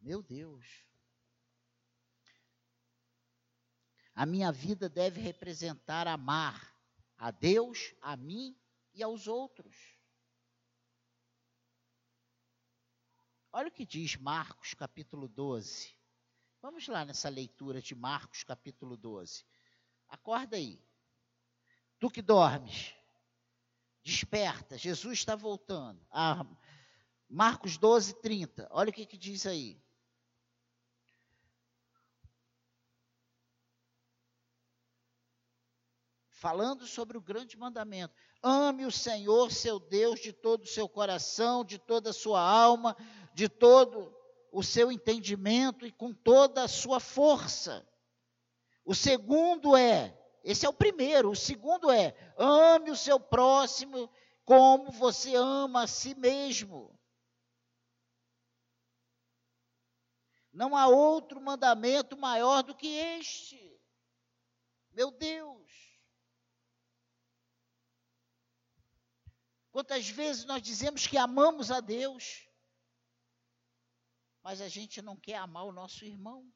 Meu 0.00 0.22
Deus. 0.22 0.66
A 4.20 4.26
minha 4.26 4.52
vida 4.52 4.86
deve 4.86 5.18
representar 5.18 6.06
amar 6.06 6.76
a 7.16 7.30
Deus, 7.30 7.94
a 8.02 8.18
mim 8.18 8.54
e 8.92 9.02
aos 9.02 9.26
outros. 9.26 9.74
Olha 13.50 13.68
o 13.68 13.72
que 13.72 13.86
diz 13.86 14.16
Marcos 14.16 14.74
capítulo 14.74 15.26
12. 15.26 15.96
Vamos 16.60 16.86
lá 16.86 17.02
nessa 17.02 17.30
leitura 17.30 17.80
de 17.80 17.94
Marcos 17.94 18.44
capítulo 18.44 18.94
12. 18.94 19.42
Acorda 20.06 20.54
aí. 20.54 20.78
Tu 21.98 22.10
que 22.10 22.20
dormes, 22.20 22.94
desperta, 24.04 24.76
Jesus 24.76 25.20
está 25.20 25.34
voltando. 25.34 26.06
Ah, 26.10 26.44
Marcos 27.26 27.78
12, 27.78 28.20
30. 28.20 28.68
Olha 28.70 28.90
o 28.90 28.92
que, 28.92 29.06
que 29.06 29.16
diz 29.16 29.46
aí. 29.46 29.82
Falando 36.40 36.86
sobre 36.86 37.18
o 37.18 37.20
grande 37.20 37.54
mandamento. 37.54 38.14
Ame 38.42 38.86
o 38.86 38.90
Senhor, 38.90 39.52
seu 39.52 39.78
Deus, 39.78 40.18
de 40.18 40.32
todo 40.32 40.62
o 40.62 40.66
seu 40.66 40.88
coração, 40.88 41.62
de 41.62 41.78
toda 41.78 42.10
a 42.10 42.14
sua 42.14 42.40
alma, 42.40 42.96
de 43.34 43.46
todo 43.46 44.10
o 44.50 44.62
seu 44.62 44.90
entendimento 44.90 45.84
e 45.84 45.92
com 45.92 46.14
toda 46.14 46.64
a 46.64 46.68
sua 46.68 46.98
força. 46.98 47.86
O 48.86 48.94
segundo 48.94 49.76
é, 49.76 50.18
esse 50.42 50.64
é 50.64 50.68
o 50.68 50.72
primeiro, 50.72 51.30
o 51.30 51.36
segundo 51.36 51.90
é, 51.90 52.16
ame 52.38 52.90
o 52.90 52.96
seu 52.96 53.20
próximo 53.20 54.10
como 54.42 54.90
você 54.90 55.34
ama 55.34 55.82
a 55.82 55.86
si 55.86 56.14
mesmo. 56.14 56.98
Não 60.50 60.74
há 60.74 60.88
outro 60.88 61.38
mandamento 61.38 62.16
maior 62.16 62.62
do 62.62 62.74
que 62.74 62.88
este. 62.88 63.78
Meu 64.90 65.10
Deus. 65.10 65.89
Quantas 69.70 70.08
vezes 70.08 70.44
nós 70.44 70.62
dizemos 70.62 71.06
que 71.06 71.16
amamos 71.16 71.70
a 71.70 71.80
Deus, 71.80 72.48
mas 74.42 74.60
a 74.60 74.68
gente 74.68 75.00
não 75.00 75.16
quer 75.16 75.36
amar 75.36 75.64
o 75.64 75.72
nosso 75.72 76.04
irmão. 76.04 76.50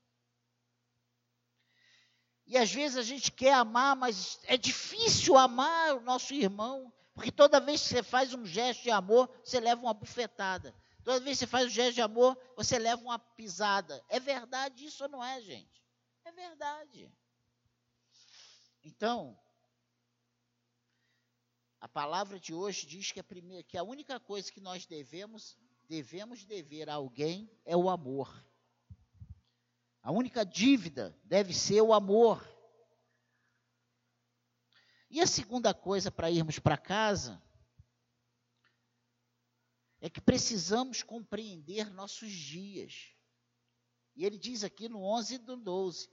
E 2.46 2.58
às 2.58 2.70
vezes 2.72 2.96
a 2.96 3.02
gente 3.02 3.30
quer 3.30 3.54
amar, 3.54 3.96
mas 3.96 4.40
é 4.44 4.56
difícil 4.56 5.38
amar 5.38 5.96
o 5.96 6.00
nosso 6.00 6.34
irmão, 6.34 6.92
porque 7.14 7.30
toda 7.30 7.60
vez 7.60 7.82
que 7.82 7.88
você 7.88 8.02
faz 8.02 8.34
um 8.34 8.44
gesto 8.44 8.82
de 8.82 8.90
amor, 8.90 9.28
você 9.44 9.60
leva 9.60 9.80
uma 9.80 9.94
bufetada. 9.94 10.74
Toda 11.04 11.20
vez 11.20 11.38
que 11.38 11.44
você 11.44 11.46
faz 11.46 11.66
um 11.66 11.70
gesto 11.70 11.94
de 11.94 12.02
amor, 12.02 12.36
você 12.56 12.78
leva 12.78 13.00
uma 13.02 13.18
pisada. 13.18 14.04
É 14.08 14.18
verdade 14.18 14.84
isso 14.84 15.04
ou 15.04 15.08
não 15.08 15.22
é, 15.22 15.40
gente? 15.40 15.84
É 16.24 16.32
verdade. 16.32 17.12
Então, 18.82 19.38
a 21.84 21.88
palavra 21.88 22.40
de 22.40 22.54
hoje 22.54 22.86
diz 22.86 23.12
que 23.12 23.20
a, 23.20 23.22
primeira, 23.22 23.62
que 23.62 23.76
a 23.76 23.82
única 23.82 24.18
coisa 24.18 24.50
que 24.50 24.58
nós 24.58 24.86
devemos, 24.86 25.54
devemos 25.86 26.42
dever 26.42 26.88
a 26.88 26.94
alguém 26.94 27.46
é 27.62 27.76
o 27.76 27.90
amor. 27.90 28.42
A 30.02 30.10
única 30.10 30.46
dívida 30.46 31.14
deve 31.24 31.52
ser 31.52 31.82
o 31.82 31.92
amor. 31.92 32.42
E 35.10 35.20
a 35.20 35.26
segunda 35.26 35.74
coisa 35.74 36.10
para 36.10 36.30
irmos 36.30 36.58
para 36.58 36.78
casa 36.78 37.38
é 40.00 40.08
que 40.08 40.22
precisamos 40.22 41.02
compreender 41.02 41.90
nossos 41.90 42.32
dias. 42.32 43.10
E 44.16 44.24
ele 44.24 44.38
diz 44.38 44.64
aqui 44.64 44.88
no 44.88 45.02
11 45.02 45.36
do 45.36 45.54
12: 45.54 46.08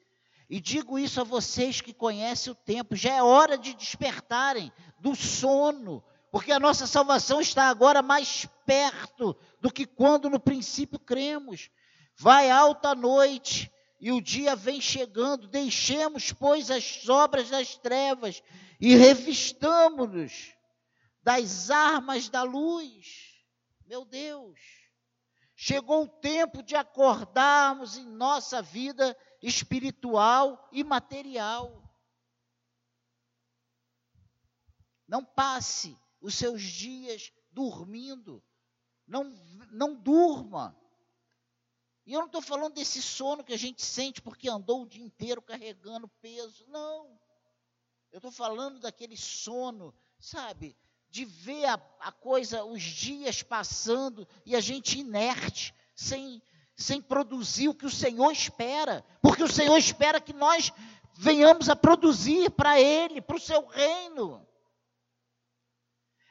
e 0.51 0.59
digo 0.59 0.99
isso 0.99 1.21
a 1.21 1.23
vocês 1.23 1.79
que 1.79 1.93
conhecem 1.93 2.51
o 2.51 2.55
tempo, 2.55 2.93
já 2.93 3.13
é 3.13 3.23
hora 3.23 3.57
de 3.57 3.73
despertarem 3.73 4.69
do 4.99 5.15
sono, 5.15 6.03
porque 6.29 6.51
a 6.51 6.59
nossa 6.59 6.85
salvação 6.85 7.39
está 7.39 7.69
agora 7.69 8.01
mais 8.01 8.45
perto 8.65 9.33
do 9.61 9.71
que 9.71 9.85
quando 9.85 10.29
no 10.29 10.41
princípio 10.41 10.99
cremos. 10.99 11.69
Vai 12.17 12.51
alta 12.51 12.93
noite 12.93 13.71
e 13.97 14.11
o 14.11 14.19
dia 14.19 14.53
vem 14.53 14.81
chegando, 14.81 15.47
deixemos, 15.47 16.33
pois, 16.33 16.69
as 16.69 17.07
obras 17.07 17.49
das 17.49 17.77
trevas 17.77 18.43
e 18.77 18.93
revistamo-nos 18.93 20.53
das 21.23 21.69
armas 21.69 22.27
da 22.27 22.43
luz. 22.43 23.37
Meu 23.87 24.03
Deus, 24.03 24.59
chegou 25.55 26.03
o 26.03 26.09
tempo 26.09 26.61
de 26.61 26.75
acordarmos 26.75 27.95
em 27.95 28.05
nossa 28.05 28.61
vida 28.61 29.15
espiritual 29.41 30.69
e 30.71 30.83
material. 30.83 31.81
Não 35.07 35.25
passe 35.25 35.97
os 36.21 36.35
seus 36.35 36.61
dias 36.61 37.31
dormindo. 37.51 38.43
Não, 39.07 39.23
não 39.71 39.95
durma. 39.95 40.77
E 42.05 42.13
eu 42.13 42.19
não 42.19 42.27
estou 42.27 42.41
falando 42.41 42.75
desse 42.75 43.01
sono 43.01 43.43
que 43.43 43.53
a 43.53 43.57
gente 43.57 43.83
sente 43.83 44.21
porque 44.21 44.49
andou 44.49 44.83
o 44.83 44.87
dia 44.87 45.03
inteiro 45.03 45.41
carregando 45.41 46.07
peso. 46.21 46.65
Não. 46.67 47.19
Eu 48.11 48.17
estou 48.17 48.31
falando 48.31 48.79
daquele 48.79 49.17
sono, 49.17 49.93
sabe? 50.19 50.77
De 51.09 51.25
ver 51.25 51.65
a, 51.65 51.73
a 51.99 52.11
coisa, 52.11 52.63
os 52.63 52.81
dias 52.81 53.43
passando 53.43 54.27
e 54.45 54.55
a 54.55 54.61
gente 54.61 54.99
inerte, 54.99 55.73
sem 55.95 56.41
sem 56.81 57.01
produzir 57.01 57.69
o 57.69 57.75
que 57.75 57.85
o 57.85 57.91
Senhor 57.91 58.31
espera, 58.31 59.05
porque 59.21 59.43
o 59.43 59.51
Senhor 59.51 59.77
espera 59.77 60.19
que 60.19 60.33
nós 60.33 60.71
venhamos 61.13 61.69
a 61.69 61.75
produzir 61.75 62.49
para 62.51 62.79
Ele, 62.79 63.21
para 63.21 63.35
o 63.35 63.39
seu 63.39 63.65
reino. 63.67 64.45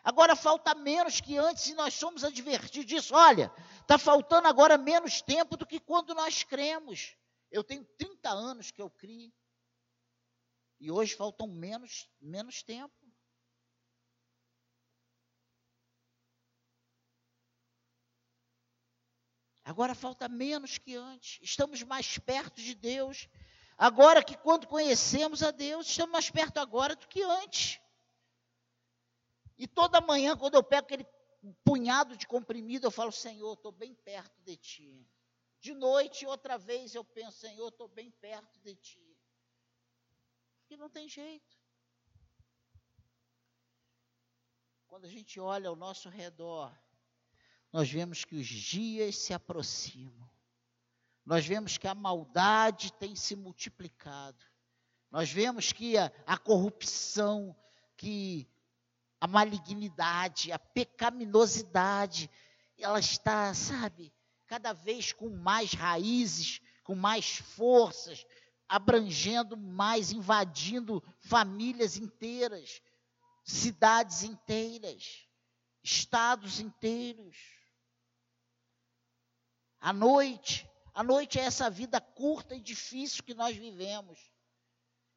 Agora 0.02 0.34
falta 0.34 0.74
menos 0.74 1.20
que 1.20 1.36
antes 1.36 1.68
e 1.68 1.74
nós 1.74 1.94
somos 1.94 2.24
advertidos 2.24 2.86
disso. 2.86 3.14
Olha, 3.14 3.52
está 3.80 3.98
faltando 3.98 4.48
agora 4.48 4.78
menos 4.78 5.20
tempo 5.20 5.56
do 5.56 5.66
que 5.66 5.78
quando 5.78 6.14
nós 6.14 6.42
cremos. 6.42 7.14
Eu 7.50 7.62
tenho 7.62 7.84
30 7.98 8.30
anos 8.30 8.70
que 8.70 8.80
eu 8.80 8.90
criei. 8.90 9.32
E 10.78 10.90
hoje 10.90 11.14
faltam 11.14 11.46
menos, 11.46 12.08
menos 12.20 12.62
tempo. 12.62 12.94
Agora 19.70 19.94
falta 19.94 20.28
menos 20.28 20.78
que 20.78 20.96
antes. 20.96 21.38
Estamos 21.40 21.80
mais 21.84 22.18
perto 22.18 22.60
de 22.60 22.74
Deus. 22.74 23.28
Agora 23.78 24.20
que 24.20 24.36
quando 24.36 24.66
conhecemos 24.66 25.44
a 25.44 25.52
Deus, 25.52 25.86
estamos 25.86 26.10
mais 26.10 26.28
perto 26.28 26.58
agora 26.58 26.96
do 26.96 27.06
que 27.06 27.22
antes. 27.22 27.80
E 29.56 29.68
toda 29.68 30.00
manhã, 30.00 30.36
quando 30.36 30.56
eu 30.56 30.62
pego 30.64 30.86
aquele 30.86 31.06
punhado 31.62 32.16
de 32.16 32.26
comprimido, 32.26 32.88
eu 32.88 32.90
falo, 32.90 33.12
Senhor, 33.12 33.52
estou 33.52 33.70
bem 33.70 33.94
perto 33.94 34.42
de 34.42 34.56
Ti. 34.56 35.08
De 35.60 35.72
noite, 35.72 36.26
outra 36.26 36.58
vez, 36.58 36.92
eu 36.96 37.04
penso, 37.04 37.38
Senhor, 37.38 37.68
estou 37.68 37.86
bem 37.86 38.10
perto 38.10 38.58
de 38.58 38.74
Ti. 38.74 39.16
Porque 40.58 40.76
não 40.76 40.90
tem 40.90 41.08
jeito. 41.08 41.56
Quando 44.88 45.04
a 45.04 45.08
gente 45.08 45.38
olha 45.38 45.68
ao 45.68 45.76
nosso 45.76 46.08
redor, 46.08 46.76
nós 47.72 47.90
vemos 47.90 48.24
que 48.24 48.36
os 48.36 48.46
dias 48.46 49.16
se 49.16 49.32
aproximam. 49.32 50.28
Nós 51.24 51.46
vemos 51.46 51.78
que 51.78 51.86
a 51.86 51.94
maldade 51.94 52.92
tem 52.94 53.14
se 53.14 53.36
multiplicado. 53.36 54.44
Nós 55.10 55.30
vemos 55.30 55.72
que 55.72 55.96
a, 55.96 56.10
a 56.26 56.36
corrupção, 56.36 57.54
que 57.96 58.48
a 59.20 59.26
malignidade, 59.26 60.50
a 60.50 60.58
pecaminosidade, 60.58 62.30
ela 62.78 62.98
está, 62.98 63.52
sabe, 63.54 64.12
cada 64.46 64.72
vez 64.72 65.12
com 65.12 65.28
mais 65.28 65.72
raízes, 65.72 66.60
com 66.82 66.94
mais 66.94 67.36
forças, 67.36 68.24
abrangendo 68.68 69.56
mais, 69.56 70.10
invadindo 70.10 71.02
famílias 71.20 71.96
inteiras, 71.96 72.80
cidades 73.44 74.22
inteiras, 74.22 75.28
estados 75.82 76.60
inteiros. 76.60 77.59
A 79.80 79.92
noite, 79.92 80.70
a 80.92 81.02
noite 81.02 81.38
é 81.38 81.42
essa 81.42 81.70
vida 81.70 82.00
curta 82.00 82.54
e 82.54 82.60
difícil 82.60 83.24
que 83.24 83.34
nós 83.34 83.56
vivemos. 83.56 84.30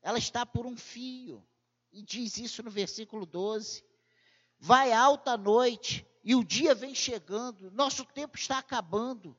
Ela 0.02 0.18
está 0.18 0.46
por 0.46 0.66
um 0.66 0.78
fio. 0.78 1.46
E 1.92 2.02
diz 2.02 2.38
isso 2.38 2.64
no 2.64 2.72
versículo 2.72 3.26
12. 3.26 3.86
Vai 4.58 4.94
alta 4.94 5.32
a 5.32 5.38
noite 5.38 6.08
e 6.24 6.36
o 6.36 6.44
dia 6.44 6.74
vem 6.74 6.96
chegando, 6.96 7.70
nosso 7.72 8.06
tempo 8.06 8.38
está 8.38 8.58
acabando. 8.58 9.38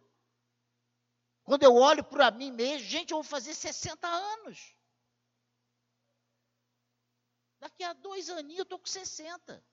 Quando 1.43 1.63
eu 1.63 1.75
olho 1.75 2.05
para 2.05 2.31
mim 2.31 2.53
mesmo, 2.53 2.87
gente, 2.87 3.11
eu 3.11 3.17
vou 3.17 3.25
fazer 3.25 3.55
60 3.55 4.07
anos. 4.07 4.77
Daqui 7.59 7.83
a 7.83 7.95
dois 7.95 8.29
aninhos 8.29 8.59
eu 8.59 8.63
estou 8.65 8.79
com 8.79 8.87
60. 8.87 9.65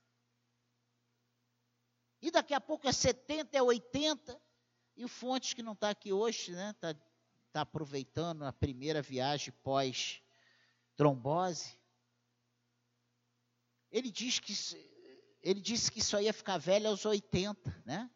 E 2.22 2.32
daqui 2.32 2.54
a 2.54 2.62
pouco 2.62 2.88
é 2.88 2.94
70, 2.94 3.58
é 3.58 3.62
80. 3.62 4.42
E 4.96 5.06
o 5.06 5.08
Fontes, 5.08 5.54
que 5.54 5.64
não 5.64 5.74
está 5.74 5.90
aqui 5.90 6.14
hoje, 6.14 6.52
né? 6.52 6.72
Está 6.72 6.94
tá 7.52 7.62
aproveitando 7.62 8.44
a 8.44 8.54
primeira 8.54 9.02
viagem 9.02 9.54
pós-trombose. 9.64 11.78
Ele 13.92 14.10
diz 14.10 14.40
que 14.40 14.54
ele 15.44 15.60
disse 15.60 15.92
que 15.92 16.04
só 16.04 16.22
ia 16.22 16.34
ficar 16.34 16.58
velho 16.58 16.88
aos 16.88 17.06
80, 17.06 17.84
né? 17.86 18.10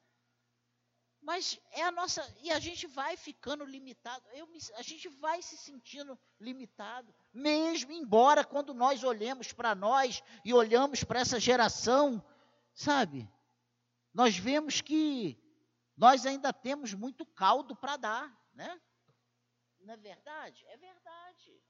Mas 1.22 1.60
é 1.72 1.82
a 1.82 1.92
nossa. 1.92 2.24
E 2.44 2.52
a 2.52 2.60
gente 2.60 2.86
vai 2.86 3.18
ficando 3.18 3.66
limitado. 3.66 4.24
Eu, 4.32 4.48
a 4.76 4.84
gente 4.84 5.10
vai 5.10 5.42
se 5.42 5.58
sentindo 5.58 6.18
limitado. 6.40 7.14
Mesmo 7.34 7.92
embora 7.92 8.46
quando 8.46 8.76
nós 8.76 9.04
olhemos 9.04 9.52
para 9.52 9.74
nós 9.74 10.22
e 10.46 10.54
olhamos 10.54 11.04
para 11.04 11.20
essa 11.20 11.40
geração, 11.40 12.24
sabe? 12.76 13.28
Nós 14.14 14.38
vemos 14.38 14.82
que 14.82 15.36
nós 15.96 16.26
ainda 16.26 16.52
temos 16.52 16.94
muito 16.94 17.26
caldo 17.26 17.76
para 17.76 17.98
dar, 17.98 18.50
né? 18.54 18.82
Não 19.80 19.94
é 19.94 19.98
verdade? 19.98 20.66
É 20.68 20.78
verdade. 20.78 21.62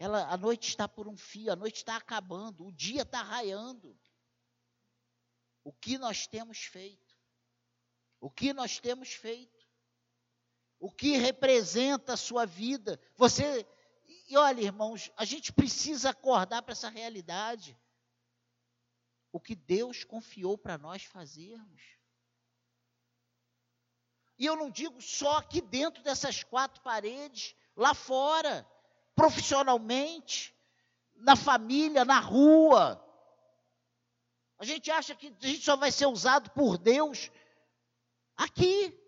ela, 0.00 0.26
a 0.32 0.36
noite 0.38 0.68
está 0.70 0.88
por 0.88 1.06
um 1.06 1.16
fio, 1.16 1.52
a 1.52 1.56
noite 1.56 1.76
está 1.76 1.94
acabando, 1.96 2.66
o 2.66 2.72
dia 2.72 3.02
está 3.02 3.20
raiando. 3.22 3.94
O 5.62 5.74
que 5.74 5.98
nós 5.98 6.26
temos 6.26 6.64
feito? 6.64 7.14
O 8.18 8.30
que 8.30 8.54
nós 8.54 8.80
temos 8.80 9.12
feito? 9.12 9.68
O 10.78 10.90
que 10.90 11.18
representa 11.18 12.14
a 12.14 12.16
sua 12.16 12.46
vida? 12.46 12.98
Você, 13.14 13.66
e 14.26 14.38
olha, 14.38 14.62
irmãos, 14.62 15.12
a 15.18 15.26
gente 15.26 15.52
precisa 15.52 16.08
acordar 16.08 16.62
para 16.62 16.72
essa 16.72 16.88
realidade. 16.88 17.78
O 19.32 19.40
que 19.40 19.54
Deus 19.54 20.04
confiou 20.04 20.58
para 20.58 20.76
nós 20.76 21.04
fazermos. 21.04 21.82
E 24.38 24.46
eu 24.46 24.56
não 24.56 24.70
digo 24.70 25.00
só 25.02 25.36
aqui 25.36 25.60
dentro 25.60 26.02
dessas 26.02 26.42
quatro 26.42 26.80
paredes, 26.82 27.54
lá 27.76 27.92
fora, 27.92 28.66
profissionalmente, 29.14 30.54
na 31.14 31.36
família, 31.36 32.04
na 32.04 32.18
rua. 32.18 33.06
A 34.58 34.64
gente 34.64 34.90
acha 34.90 35.14
que 35.14 35.28
a 35.28 35.46
gente 35.46 35.62
só 35.62 35.76
vai 35.76 35.92
ser 35.92 36.06
usado 36.06 36.50
por 36.50 36.78
Deus 36.78 37.30
aqui. 38.36 38.98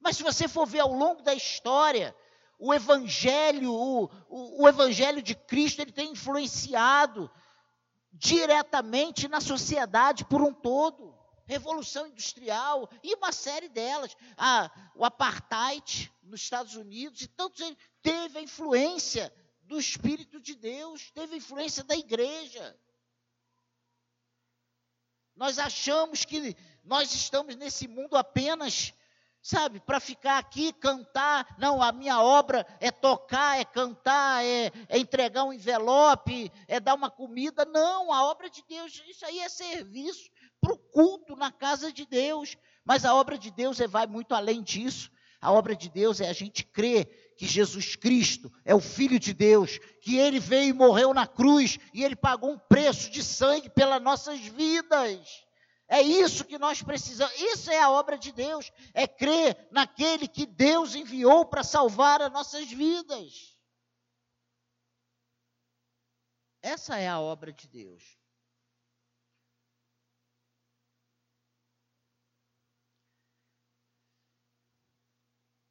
Mas 0.00 0.16
se 0.16 0.22
você 0.22 0.48
for 0.48 0.66
ver 0.66 0.80
ao 0.80 0.92
longo 0.92 1.22
da 1.22 1.34
história, 1.34 2.16
o 2.58 2.72
evangelho, 2.72 3.72
o, 3.72 4.04
o, 4.28 4.62
o 4.62 4.68
evangelho 4.68 5.22
de 5.22 5.34
Cristo, 5.34 5.80
ele 5.80 5.92
tem 5.92 6.12
influenciado 6.12 7.30
diretamente 8.14 9.28
na 9.28 9.40
sociedade 9.40 10.24
por 10.24 10.40
um 10.40 10.52
todo. 10.52 11.14
Revolução 11.46 12.06
Industrial 12.06 12.88
e 13.02 13.14
uma 13.14 13.30
série 13.30 13.68
delas. 13.68 14.16
Ah, 14.36 14.70
o 14.94 15.04
Apartheid 15.04 16.10
nos 16.22 16.40
Estados 16.40 16.74
Unidos 16.74 17.20
e 17.20 17.28
tantos 17.28 17.76
teve 18.00 18.38
a 18.38 18.42
influência 18.42 19.32
do 19.62 19.78
Espírito 19.78 20.40
de 20.40 20.54
Deus, 20.54 21.10
teve 21.10 21.34
a 21.34 21.38
influência 21.38 21.84
da 21.84 21.94
igreja. 21.94 22.78
Nós 25.36 25.58
achamos 25.58 26.24
que 26.24 26.56
nós 26.82 27.12
estamos 27.12 27.56
nesse 27.56 27.88
mundo 27.88 28.16
apenas, 28.16 28.94
sabe, 29.44 29.78
para 29.78 30.00
ficar 30.00 30.38
aqui, 30.38 30.72
cantar. 30.72 31.54
Não, 31.58 31.82
a 31.82 31.92
minha 31.92 32.20
obra 32.20 32.66
é 32.80 32.90
tocar, 32.90 33.60
é 33.60 33.64
cantar, 33.64 34.42
é, 34.42 34.72
é, 34.88 34.98
entregar 34.98 35.44
um 35.44 35.52
envelope, 35.52 36.50
é 36.66 36.80
dar 36.80 36.94
uma 36.94 37.10
comida. 37.10 37.66
Não, 37.66 38.10
a 38.10 38.24
obra 38.24 38.48
de 38.48 38.64
Deus, 38.66 39.04
isso 39.06 39.26
aí 39.26 39.40
é 39.40 39.48
serviço 39.50 40.30
para 40.62 40.72
o 40.72 40.78
culto 40.78 41.36
na 41.36 41.52
casa 41.52 41.92
de 41.92 42.06
Deus. 42.06 42.56
Mas 42.86 43.04
a 43.04 43.14
obra 43.14 43.36
de 43.36 43.50
Deus 43.50 43.78
é, 43.80 43.86
vai 43.86 44.06
muito 44.06 44.34
além 44.34 44.62
disso. 44.62 45.12
A 45.42 45.52
obra 45.52 45.76
de 45.76 45.90
Deus 45.90 46.22
é 46.22 46.30
a 46.30 46.32
gente 46.32 46.64
crer 46.64 47.34
que 47.36 47.44
Jesus 47.44 47.96
Cristo 47.96 48.50
é 48.64 48.74
o 48.74 48.80
Filho 48.80 49.18
de 49.18 49.34
Deus, 49.34 49.78
que 50.00 50.16
ele 50.16 50.40
veio 50.40 50.70
e 50.70 50.72
morreu 50.72 51.12
na 51.12 51.26
cruz 51.26 51.78
e 51.92 52.02
ele 52.02 52.16
pagou 52.16 52.50
um 52.50 52.58
preço 52.58 53.10
de 53.10 53.22
sangue 53.22 53.68
pelas 53.68 54.00
nossas 54.00 54.40
vidas. 54.40 55.43
É 55.94 56.02
isso 56.02 56.44
que 56.44 56.58
nós 56.58 56.82
precisamos. 56.82 57.32
Isso 57.40 57.70
é 57.70 57.80
a 57.80 57.88
obra 57.88 58.18
de 58.18 58.32
Deus. 58.32 58.72
É 58.92 59.06
crer 59.06 59.68
naquele 59.70 60.26
que 60.26 60.44
Deus 60.44 60.96
enviou 60.96 61.46
para 61.46 61.62
salvar 61.62 62.20
as 62.20 62.32
nossas 62.32 62.68
vidas. 62.68 63.56
Essa 66.60 66.98
é 66.98 67.06
a 67.06 67.20
obra 67.20 67.52
de 67.52 67.68
Deus. 67.68 68.18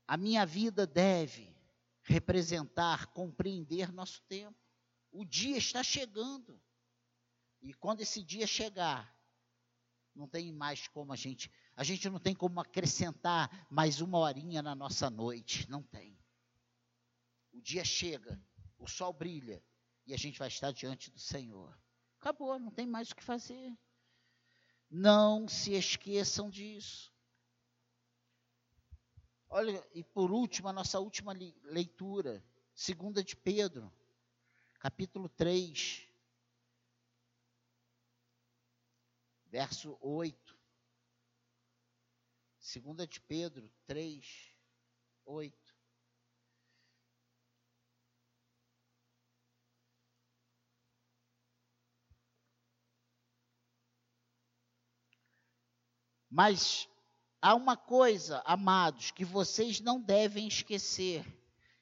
A 0.07 0.15
minha 0.15 0.45
vida 0.45 0.87
deve 0.87 1.53
representar, 2.01 3.07
compreender 3.07 3.91
nosso 3.91 4.21
tempo. 4.29 4.57
O 5.11 5.25
dia 5.25 5.57
está 5.57 5.83
chegando. 5.83 6.63
E 7.61 7.73
quando 7.73 7.99
esse 7.99 8.23
dia 8.23 8.47
chegar, 8.47 9.12
não 10.15 10.27
tem 10.27 10.51
mais 10.51 10.87
como 10.87 11.11
a 11.11 11.15
gente, 11.15 11.51
a 11.75 11.83
gente 11.83 12.09
não 12.09 12.19
tem 12.19 12.35
como 12.35 12.59
acrescentar 12.59 13.67
mais 13.69 14.01
uma 14.01 14.17
horinha 14.19 14.61
na 14.61 14.75
nossa 14.75 15.09
noite, 15.09 15.69
não 15.69 15.81
tem. 15.81 16.17
O 17.51 17.61
dia 17.61 17.83
chega, 17.83 18.41
o 18.77 18.87
sol 18.87 19.13
brilha 19.13 19.63
e 20.05 20.13
a 20.13 20.17
gente 20.17 20.39
vai 20.39 20.47
estar 20.47 20.71
diante 20.71 21.09
do 21.11 21.19
Senhor. 21.19 21.77
Acabou, 22.19 22.57
não 22.59 22.71
tem 22.71 22.87
mais 22.87 23.11
o 23.11 23.15
que 23.15 23.23
fazer. 23.23 23.77
Não 24.89 25.47
se 25.47 25.73
esqueçam 25.73 26.49
disso. 26.49 27.11
Olha, 29.49 29.85
e 29.93 30.03
por 30.03 30.31
último, 30.31 30.67
a 30.67 30.73
nossa 30.73 30.99
última 30.99 31.33
leitura, 31.63 32.43
segunda 32.73 33.23
de 33.23 33.35
Pedro, 33.35 33.91
capítulo 34.79 35.29
3, 35.29 36.07
verso 39.53 39.95
8. 40.01 40.57
Segunda 42.57 43.05
de 43.05 43.21
Pedro 43.21 43.71
3, 43.85 44.51
8. 45.25 45.75
Mas 56.31 56.89
Há 57.39 57.55
uma 57.55 57.75
coisa, 57.75 58.41
amados, 58.45 59.11
que 59.11 59.25
vocês 59.25 59.81
não 59.81 59.99
devem 59.99 60.47
esquecer: 60.47 61.25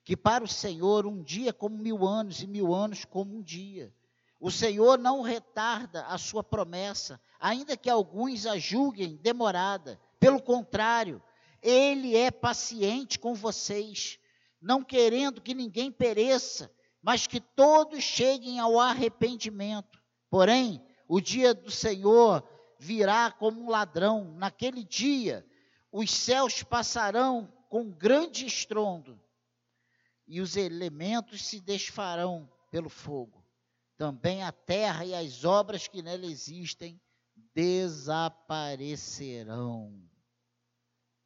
que 0.04 0.18
para 0.18 0.44
o 0.44 0.48
Senhor 0.48 1.06
um 1.06 1.22
dia 1.22 1.52
é 1.52 1.54
como 1.54 1.78
mil 1.78 2.04
anos, 2.04 2.42
e 2.42 2.48
mil 2.48 2.74
anos 2.74 3.06
como 3.06 3.38
um 3.38 3.44
dia. 3.44 3.94
O 4.42 4.50
Senhor 4.50 4.98
não 4.98 5.22
retarda 5.22 6.04
a 6.08 6.18
sua 6.18 6.44
promessa, 6.44 7.22
ainda 7.40 7.78
que 7.78 7.88
alguns 7.88 8.48
a 8.48 8.58
julguem 8.58 9.16
demorada. 9.18 10.02
Pelo 10.20 10.42
contrário, 10.42 11.22
Ele 11.62 12.18
é 12.18 12.32
paciente 12.32 13.20
com 13.20 13.36
vocês, 13.36 14.18
não 14.60 14.84
querendo 14.84 15.40
que 15.42 15.54
ninguém 15.54 15.92
pereça, 15.92 16.72
mas 17.04 17.28
que 17.28 17.40
todos 17.40 18.04
cheguem 18.04 18.60
ao 18.60 18.80
arrependimento. 18.80 20.02
Porém, 20.28 20.84
o 21.08 21.22
dia 21.22 21.54
do 21.54 21.70
Senhor 21.70 22.44
virá 22.80 23.30
como 23.30 23.62
um 23.62 23.70
ladrão. 23.70 24.34
Naquele 24.38 24.84
dia, 24.84 25.46
os 25.92 26.10
céus 26.10 26.64
passarão 26.64 27.48
com 27.70 27.92
grande 27.92 28.48
estrondo, 28.48 29.22
e 30.28 30.42
os 30.42 30.58
elementos 30.58 31.46
se 31.46 31.60
desfarão 31.60 32.50
pelo 32.72 32.90
fogo. 32.90 33.41
Também 34.02 34.42
a 34.42 34.52
terra 34.52 35.06
e 35.06 35.14
as 35.14 35.46
obras 35.46 35.88
que 35.88 36.02
nela 36.02 36.26
existem 36.26 37.00
desaparecerão. 37.54 40.10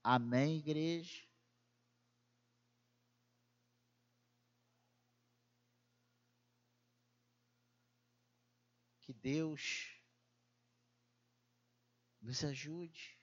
Amém, 0.03 0.57
igreja? 0.57 1.23
Que 8.99 9.13
Deus 9.13 9.97
nos 12.21 12.43
ajude. 12.43 13.17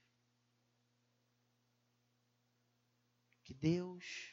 Que 3.44 3.52
Deus 3.52 4.32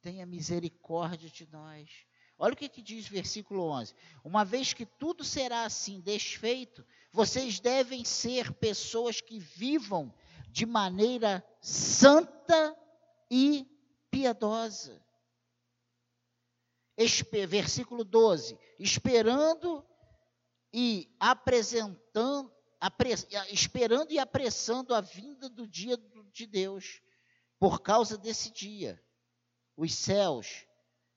tenha 0.00 0.26
misericórdia 0.26 1.30
de 1.30 1.46
nós. 1.52 2.04
Olha 2.38 2.52
o 2.52 2.56
que, 2.56 2.68
que 2.68 2.82
diz 2.82 3.06
o 3.06 3.10
versículo 3.10 3.68
11: 3.70 3.94
Uma 4.24 4.44
vez 4.44 4.72
que 4.72 4.84
tudo 4.84 5.22
será 5.24 5.64
assim 5.64 6.00
desfeito, 6.00 6.84
vocês 7.12 7.60
devem 7.60 8.04
ser 8.04 8.52
pessoas 8.54 9.20
que 9.20 9.38
vivam 9.38 10.12
de 10.50 10.66
maneira 10.66 11.44
santa 11.60 12.76
e 13.30 13.66
piedosa. 14.10 15.04
Espe, 16.96 17.46
versículo 17.46 18.04
12: 18.04 18.58
Esperando 18.78 19.84
e 20.72 21.14
apresentando, 21.20 22.52
apre, 22.80 23.10
esperando 23.52 24.12
e 24.12 24.18
apressando 24.18 24.92
a 24.92 25.00
vinda 25.00 25.48
do 25.48 25.68
dia 25.68 25.96
de 26.32 26.46
Deus 26.46 27.00
por 27.60 27.80
causa 27.80 28.18
desse 28.18 28.50
dia, 28.50 29.00
os 29.76 29.94
céus 29.94 30.66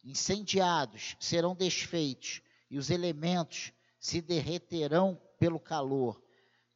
incendiados 0.10 1.16
serão 1.20 1.56
desfeitos 1.56 2.42
e 2.70 2.78
os 2.78 2.90
elementos 2.90 3.72
se 4.00 4.22
derreterão 4.22 5.22
pelo 5.40 5.60
calor. 5.60 6.22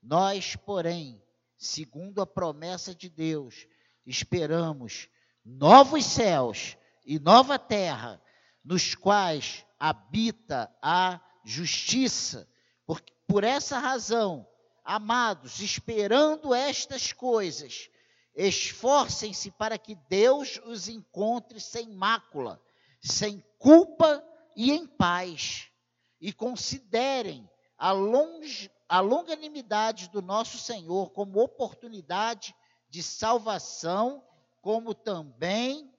Nós, 0.01 0.55
porém, 0.55 1.21
segundo 1.57 2.21
a 2.21 2.27
promessa 2.27 2.93
de 2.93 3.09
Deus, 3.09 3.67
esperamos 4.05 5.07
novos 5.45 6.05
céus 6.05 6.77
e 7.05 7.19
nova 7.19 7.57
terra, 7.57 8.21
nos 8.63 8.95
quais 8.95 9.65
habita 9.79 10.71
a 10.81 11.19
justiça. 11.43 12.47
Por, 12.85 13.01
por 13.27 13.43
essa 13.43 13.79
razão, 13.79 14.47
amados, 14.83 15.59
esperando 15.59 16.53
estas 16.53 17.11
coisas, 17.11 17.89
Esforcem-se 18.35 19.51
para 19.51 19.77
que 19.77 19.95
Deus 20.07 20.59
os 20.65 20.87
encontre 20.87 21.59
sem 21.59 21.89
mácula, 21.89 22.61
sem 23.01 23.43
culpa 23.57 24.23
e 24.55 24.71
em 24.71 24.85
paz, 24.85 25.71
e 26.19 26.31
considerem 26.31 27.49
a, 27.77 27.91
longe, 27.91 28.71
a 28.87 28.99
longanimidade 28.99 30.09
do 30.09 30.21
nosso 30.21 30.57
Senhor 30.57 31.09
como 31.11 31.41
oportunidade 31.41 32.55
de 32.89 33.01
salvação, 33.01 34.23
como 34.61 34.93
também 34.93 35.91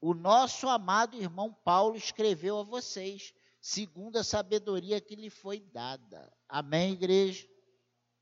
o 0.00 0.12
nosso 0.12 0.68
amado 0.68 1.16
irmão 1.16 1.52
Paulo 1.52 1.96
escreveu 1.96 2.58
a 2.58 2.62
vocês, 2.62 3.34
segundo 3.60 4.16
a 4.16 4.24
sabedoria 4.24 5.00
que 5.00 5.16
lhe 5.16 5.30
foi 5.30 5.60
dada. 5.60 6.30
Amém, 6.46 6.92
igreja? 6.92 7.48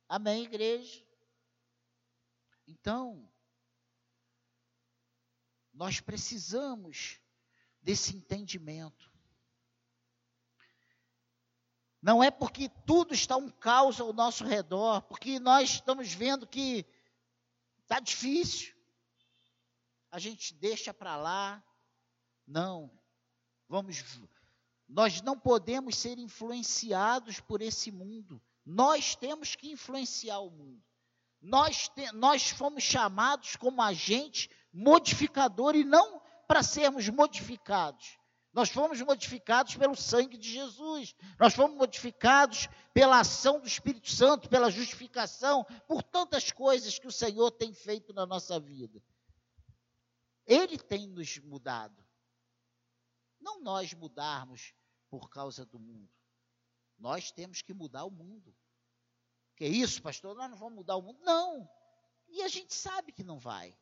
Amém, 0.08 0.44
igreja? 0.44 1.04
Então, 2.68 3.31
nós 5.82 5.98
precisamos 5.98 7.18
desse 7.82 8.14
entendimento. 8.14 9.10
Não 12.00 12.22
é 12.22 12.30
porque 12.30 12.68
tudo 12.86 13.12
está 13.12 13.36
um 13.36 13.50
caos 13.50 14.00
ao 14.00 14.12
nosso 14.12 14.44
redor, 14.44 15.02
porque 15.02 15.40
nós 15.40 15.70
estamos 15.70 16.12
vendo 16.12 16.46
que 16.46 16.86
está 17.80 17.98
difícil. 17.98 18.72
A 20.08 20.20
gente 20.20 20.54
deixa 20.54 20.94
para 20.94 21.16
lá. 21.16 21.60
Não. 22.46 22.88
Vamos 23.68 24.04
nós 24.88 25.20
não 25.20 25.36
podemos 25.36 25.96
ser 25.96 26.16
influenciados 26.16 27.40
por 27.40 27.60
esse 27.60 27.90
mundo. 27.90 28.40
Nós 28.64 29.16
temos 29.16 29.56
que 29.56 29.72
influenciar 29.72 30.38
o 30.38 30.50
mundo. 30.50 30.80
Nós, 31.40 31.88
te, 31.88 32.12
nós 32.12 32.50
fomos 32.50 32.84
chamados 32.84 33.56
como 33.56 33.82
agente 33.82 34.48
modificador 34.72 35.76
e 35.76 35.84
não 35.84 36.20
para 36.46 36.62
sermos 36.62 37.08
modificados. 37.08 38.18
Nós 38.52 38.68
fomos 38.68 39.00
modificados 39.00 39.76
pelo 39.76 39.96
sangue 39.96 40.36
de 40.36 40.52
Jesus. 40.52 41.14
Nós 41.38 41.54
fomos 41.54 41.76
modificados 41.76 42.68
pela 42.92 43.20
ação 43.20 43.58
do 43.58 43.66
Espírito 43.66 44.10
Santo, 44.10 44.48
pela 44.48 44.70
justificação, 44.70 45.64
por 45.88 46.02
tantas 46.02 46.52
coisas 46.52 46.98
que 46.98 47.06
o 47.06 47.12
Senhor 47.12 47.50
tem 47.52 47.72
feito 47.72 48.12
na 48.12 48.26
nossa 48.26 48.60
vida. 48.60 49.02
Ele 50.46 50.76
tem 50.76 51.06
nos 51.06 51.38
mudado. 51.38 52.04
Não 53.40 53.62
nós 53.62 53.94
mudarmos 53.94 54.74
por 55.08 55.30
causa 55.30 55.64
do 55.64 55.78
mundo. 55.78 56.12
Nós 56.98 57.32
temos 57.32 57.62
que 57.62 57.72
mudar 57.72 58.04
o 58.04 58.10
mundo. 58.10 58.54
Que 59.56 59.66
isso, 59.66 60.02
pastor? 60.02 60.36
Nós 60.36 60.50
não 60.50 60.58
vamos 60.58 60.74
mudar 60.74 60.96
o 60.96 61.02
mundo? 61.02 61.18
Não. 61.22 61.68
E 62.28 62.42
a 62.42 62.48
gente 62.48 62.74
sabe 62.74 63.12
que 63.12 63.24
não 63.24 63.38
vai. 63.38 63.76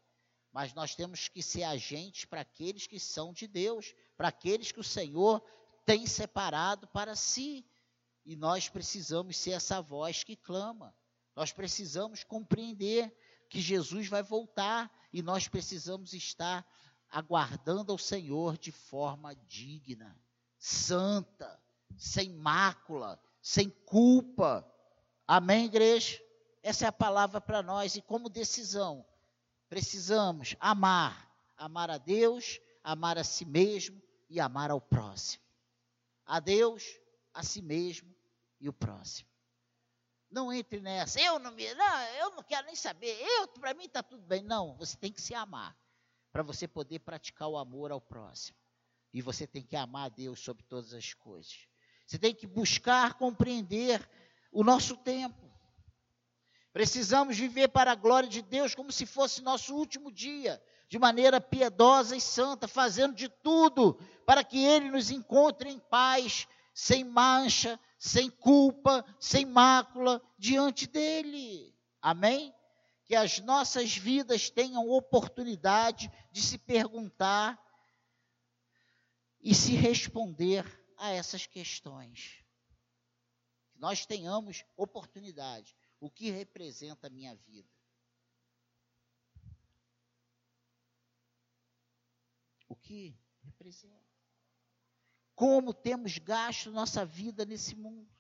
Mas 0.53 0.75
nós 0.75 0.95
temos 0.95 1.29
que 1.29 1.43
ser 1.43 1.63
agentes 1.63 2.25
para 2.25 2.41
aqueles 2.41 2.87
que 2.87 2.99
são 2.99 3.33
de 3.33 3.47
Deus, 3.47 3.95
para 4.17 4.29
aqueles 4.29 4.73
que 4.73 4.81
o 4.81 4.85
Senhor 4.85 5.43
tem 5.85 6.07
separado 6.07 6.87
para 6.89 7.15
si. 7.15 7.65
E 8.25 8.37
nós 8.37 8.69
precisamos 8.69 9.37
ser 9.37 9.53
essa 9.53 9.81
voz 9.81 10.25
que 10.25 10.37
clama. 10.37 10.95
Nós 11.37 11.53
precisamos 11.53 12.25
compreender 12.25 13.15
que 13.49 13.61
Jesus 13.61 14.09
vai 14.09 14.23
voltar 14.23 14.91
e 15.13 15.23
nós 15.23 15.49
precisamos 15.49 16.13
estar 16.13 16.67
aguardando 17.11 17.91
ao 17.93 17.99
Senhor 17.99 18.57
de 18.57 18.71
forma 18.71 19.35
digna, 19.35 20.17
santa, 20.59 21.61
sem 21.97 22.31
mácula, 22.31 23.21
sem 23.43 23.69
culpa. 23.69 24.67
Amém, 25.27 25.67
igreja? 25.67 26.21
Essa 26.63 26.85
é 26.85 26.89
a 26.89 26.93
palavra 26.93 27.41
para 27.41 27.63
nós. 27.63 27.97
E 27.97 28.03
como 28.03 28.29
decisão, 28.29 29.05
precisamos 29.71 30.57
amar, 30.59 31.33
amar 31.57 31.91
a 31.91 31.97
Deus, 31.97 32.61
amar 32.83 33.17
a 33.17 33.25
si 33.25 33.45
mesmo 33.45 34.03
e 34.29 34.41
amar 34.41 34.71
ao 34.71 34.81
próximo. 34.81 35.45
A 36.27 36.41
Deus, 36.41 36.85
a 37.33 37.45
si 37.45 37.63
mesmo 37.63 38.13
e 38.61 38.69
o 38.69 38.73
próximo. 38.73 39.31
Não 40.29 40.53
entre 40.53 40.81
nessa. 40.81 41.21
Eu 41.21 41.39
não 41.39 41.53
me, 41.53 41.73
não, 41.75 42.01
eu 42.19 42.31
não 42.33 42.43
quero 42.43 42.67
nem 42.67 42.75
saber. 42.75 43.17
Eu, 43.21 43.47
para 43.49 43.73
mim 43.73 43.85
está 43.85 44.03
tudo 44.03 44.23
bem. 44.25 44.43
Não, 44.43 44.77
você 44.77 44.97
tem 44.97 45.13
que 45.13 45.23
se 45.23 45.35
amar 45.35 45.77
para 46.33 46.43
você 46.43 46.67
poder 46.67 46.99
praticar 47.01 47.49
o 47.49 47.57
amor 47.57 47.93
ao 47.93 48.01
próximo. 48.01 48.59
E 49.13 49.23
você 49.23 49.47
tem 49.47 49.63
que 49.63 49.77
amar 49.77 50.07
a 50.07 50.09
Deus 50.09 50.41
sobre 50.41 50.65
todas 50.65 50.93
as 50.95 51.15
coisas. 51.15 51.69
Você 52.07 52.19
tem 52.19 52.35
que 52.35 52.47
buscar 52.47 53.15
compreender 53.15 54.09
o 54.53 54.65
nosso 54.65 54.97
tempo. 54.97 55.50
Precisamos 56.73 57.37
viver 57.37 57.69
para 57.69 57.93
a 57.93 57.97
glória 57.97 58.29
de 58.29 58.43
Deus 58.43 58.75
como 58.75 58.93
se 58.93 59.05
fosse 59.05 59.43
nosso 59.43 59.75
último 59.75 60.11
dia, 60.11 60.63
de 60.89 60.99
maneira 60.99 61.41
piedosa 61.41 62.17
e 62.17 62.21
santa, 62.21 62.69
fazendo 62.69 63.15
de 63.15 63.29
tudo 63.29 63.99
para 64.25 64.45
que 64.45 64.65
Ele 64.65 64.91
nos 64.91 65.11
encontre 65.11 65.69
em 65.69 65.79
paz, 65.79 66.47
sem 66.73 67.03
mancha, 67.03 67.79
sem 67.99 68.31
culpa, 68.31 69.05
sem 69.19 69.45
mácula 69.45 70.23
diante 70.39 70.87
dEle. 70.87 71.75
Amém? 72.01 72.55
Que 73.05 73.17
as 73.17 73.41
nossas 73.41 73.97
vidas 73.97 74.49
tenham 74.49 74.89
oportunidade 74.89 76.11
de 76.31 76.41
se 76.41 76.57
perguntar 76.57 77.61
e 79.43 79.55
se 79.55 79.75
responder 79.75 80.65
a 80.97 81.11
essas 81.11 81.47
questões. 81.47 82.45
Que 83.73 83.81
nós 83.81 84.07
tenhamos 84.07 84.65
oportunidade 84.77 85.77
o 86.01 86.11
que 86.11 86.31
representa 86.31 87.07
a 87.07 87.11
minha 87.11 87.35
vida? 87.37 87.69
O 92.67 92.75
que 92.75 93.15
representa? 93.43 94.11
Como 95.35 95.75
temos 95.75 96.17
gasto 96.19 96.71
nossa 96.71 97.05
vida 97.05 97.45
nesse 97.45 97.77
mundo? 97.77 98.11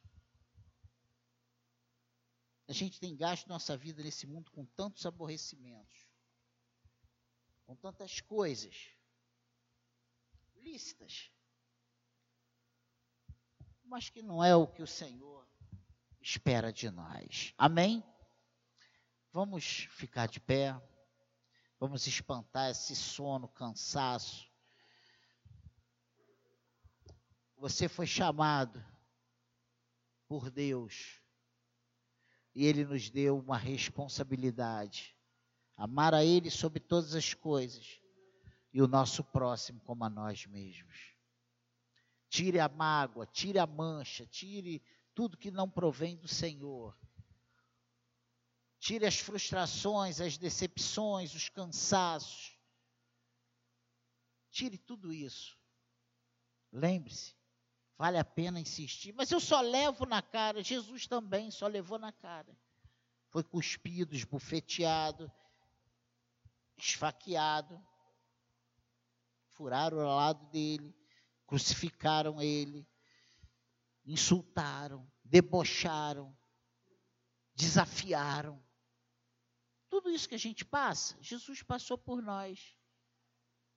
A 2.68 2.72
gente 2.72 3.00
tem 3.00 3.16
gasto 3.16 3.48
nossa 3.48 3.76
vida 3.76 4.02
nesse 4.02 4.26
mundo 4.26 4.50
com 4.52 4.64
tantos 4.64 5.04
aborrecimentos, 5.04 6.06
com 7.64 7.74
tantas 7.74 8.20
coisas 8.20 8.90
lícitas, 10.56 11.32
mas 13.82 14.08
que 14.08 14.22
não 14.22 14.44
é 14.44 14.54
o 14.54 14.68
que 14.68 14.82
o 14.82 14.86
Senhor 14.86 15.49
espera 16.20 16.72
de 16.72 16.90
nós. 16.90 17.54
Amém? 17.56 18.04
Vamos 19.32 19.88
ficar 19.90 20.26
de 20.26 20.40
pé. 20.40 20.80
Vamos 21.78 22.06
espantar 22.06 22.70
esse 22.70 22.94
sono, 22.94 23.48
cansaço. 23.48 24.50
Você 27.56 27.88
foi 27.88 28.06
chamado 28.06 28.84
por 30.28 30.50
Deus 30.50 31.20
e 32.54 32.66
Ele 32.66 32.84
nos 32.84 33.08
deu 33.08 33.38
uma 33.38 33.56
responsabilidade: 33.56 35.16
amar 35.76 36.14
a 36.14 36.24
Ele 36.24 36.50
sobre 36.50 36.80
todas 36.80 37.14
as 37.14 37.32
coisas 37.32 38.00
e 38.72 38.82
o 38.82 38.88
nosso 38.88 39.24
próximo 39.24 39.80
como 39.80 40.04
a 40.04 40.10
nós 40.10 40.46
mesmos. 40.46 41.14
Tire 42.28 42.60
a 42.60 42.68
mágoa, 42.68 43.26
tire 43.26 43.58
a 43.58 43.66
mancha, 43.66 44.24
tire 44.26 44.82
tudo 45.20 45.36
que 45.36 45.50
não 45.50 45.68
provém 45.68 46.16
do 46.16 46.26
Senhor. 46.26 46.96
Tire 48.78 49.04
as 49.04 49.18
frustrações, 49.18 50.18
as 50.18 50.38
decepções, 50.38 51.34
os 51.34 51.50
cansaços. 51.50 52.58
Tire 54.50 54.78
tudo 54.78 55.12
isso. 55.12 55.58
Lembre-se, 56.72 57.36
vale 57.98 58.16
a 58.16 58.24
pena 58.24 58.58
insistir. 58.58 59.12
Mas 59.12 59.30
eu 59.30 59.38
só 59.38 59.60
levo 59.60 60.06
na 60.06 60.22
cara. 60.22 60.62
Jesus 60.62 61.06
também 61.06 61.50
só 61.50 61.66
levou 61.66 61.98
na 61.98 62.12
cara. 62.12 62.58
Foi 63.28 63.44
cuspido, 63.44 64.14
esbufeteado, 64.14 65.30
esfaqueado. 66.78 67.78
Furaram 69.50 70.00
ao 70.00 70.16
lado 70.16 70.46
dele, 70.46 70.96
crucificaram 71.46 72.40
ele, 72.40 72.88
insultaram, 74.06 75.09
debocharam, 75.30 76.36
desafiaram. 77.54 78.62
Tudo 79.88 80.10
isso 80.10 80.28
que 80.28 80.34
a 80.34 80.38
gente 80.38 80.64
passa, 80.64 81.16
Jesus 81.20 81.62
passou 81.62 81.96
por 81.96 82.20
nós. 82.20 82.76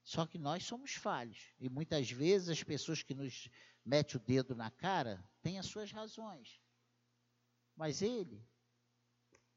Só 0.04 0.26
que 0.26 0.38
nós 0.38 0.66
somos 0.66 0.96
falhos. 0.96 1.54
E 1.60 1.70
muitas 1.70 2.10
vezes 2.10 2.50
as 2.50 2.64
pessoas 2.64 3.04
que 3.04 3.14
nos 3.14 3.48
metem 3.86 4.18
o 4.18 4.20
dedo 4.20 4.56
na 4.56 4.70
cara 4.72 5.24
têm 5.42 5.60
as 5.60 5.68
suas 5.68 5.92
razões. 5.92 6.60
Mas 7.76 8.02
ele, 8.02 8.46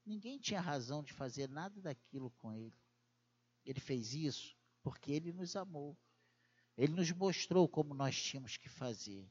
ninguém 0.04 0.38
tinha 0.38 0.60
razão 0.60 1.02
de 1.02 1.12
fazer 1.12 1.48
nada 1.48 1.80
daquilo 1.80 2.30
com 2.30 2.52
ele. 2.52 2.76
Ele 3.64 3.80
fez 3.80 4.14
isso 4.14 4.56
porque 4.82 5.10
ele 5.12 5.32
nos 5.32 5.56
amou. 5.56 5.98
Ele 6.76 6.92
nos 6.92 7.10
mostrou 7.10 7.66
como 7.66 7.94
nós 7.94 8.22
tínhamos 8.22 8.56
que 8.56 8.68
fazer. 8.68 9.28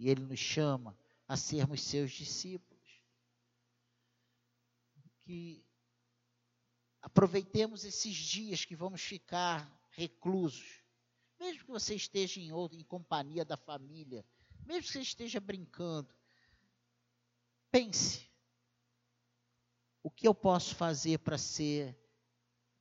E 0.00 0.08
Ele 0.08 0.22
nos 0.22 0.40
chama 0.40 0.96
a 1.30 1.36
sermos 1.36 1.82
seus 1.82 2.10
discípulos. 2.10 3.00
Que 5.20 5.64
aproveitemos 7.00 7.84
esses 7.84 8.14
dias 8.14 8.64
que 8.64 8.74
vamos 8.74 9.00
ficar 9.00 9.70
reclusos 9.90 10.80
mesmo 11.40 11.64
que 11.64 11.70
você 11.70 11.94
esteja 11.94 12.38
em, 12.38 12.52
outro, 12.52 12.78
em 12.78 12.84
companhia 12.84 13.46
da 13.46 13.56
família, 13.56 14.22
mesmo 14.66 14.82
que 14.82 14.92
você 14.92 15.00
esteja 15.00 15.40
brincando, 15.40 16.14
pense: 17.70 18.30
o 20.02 20.10
que 20.10 20.28
eu 20.28 20.34
posso 20.34 20.74
fazer 20.74 21.18
para 21.20 21.38
ser 21.38 21.98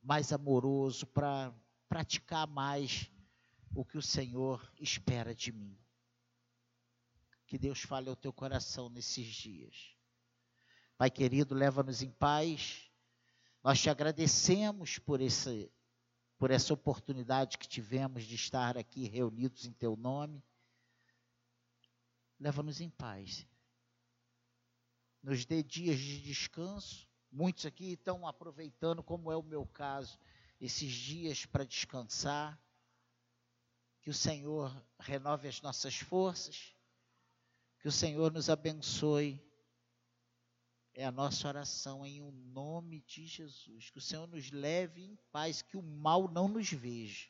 mais 0.01 0.33
amoroso, 0.33 1.07
para 1.07 1.55
praticar 1.87 2.45
mais 2.47 3.09
o 3.73 3.85
que 3.85 3.97
o 3.97 4.01
Senhor 4.01 4.69
espera 4.77 5.33
de 5.33 5.53
mim? 5.53 5.79
Que 7.49 7.57
Deus 7.57 7.81
fale 7.81 8.07
ao 8.07 8.15
teu 8.15 8.31
coração 8.31 8.89
nesses 8.89 9.25
dias. 9.25 9.95
Pai 10.95 11.09
querido, 11.09 11.55
leva-nos 11.55 12.03
em 12.03 12.11
paz. 12.11 12.91
Nós 13.63 13.81
te 13.81 13.89
agradecemos 13.89 14.99
por 14.99 15.19
esse 15.19 15.71
por 16.37 16.51
essa 16.51 16.73
oportunidade 16.75 17.57
que 17.57 17.67
tivemos 17.67 18.23
de 18.23 18.35
estar 18.35 18.77
aqui 18.77 19.07
reunidos 19.07 19.65
em 19.65 19.73
teu 19.73 19.97
nome. 19.97 20.43
Leva-nos 22.39 22.79
em 22.79 22.89
paz. 22.89 23.47
Nos 25.23 25.43
dê 25.43 25.63
dias 25.63 25.97
de 25.97 26.21
descanso. 26.21 27.09
Muitos 27.31 27.65
aqui 27.65 27.93
estão 27.93 28.27
aproveitando, 28.27 29.01
como 29.01 29.31
é 29.31 29.35
o 29.35 29.41
meu 29.41 29.65
caso, 29.65 30.19
esses 30.61 30.91
dias 30.91 31.47
para 31.47 31.65
descansar. 31.65 32.61
Que 34.01 34.11
o 34.11 34.13
Senhor 34.13 34.71
renove 34.99 35.47
as 35.47 35.59
nossas 35.63 35.97
forças. 35.97 36.78
Que 37.79 37.87
o 37.87 37.91
Senhor 37.91 38.31
nos 38.31 38.49
abençoe 38.49 39.41
é 40.93 41.05
a 41.05 41.11
nossa 41.11 41.47
oração 41.47 42.05
em 42.05 42.21
o 42.21 42.29
nome 42.29 42.99
de 43.01 43.25
Jesus. 43.25 43.89
Que 43.89 43.99
o 43.99 44.01
Senhor 44.01 44.27
nos 44.27 44.51
leve 44.51 45.01
em 45.01 45.15
paz, 45.31 45.61
que 45.61 45.77
o 45.77 45.81
mal 45.81 46.29
não 46.29 46.47
nos 46.47 46.69
veja. 46.71 47.29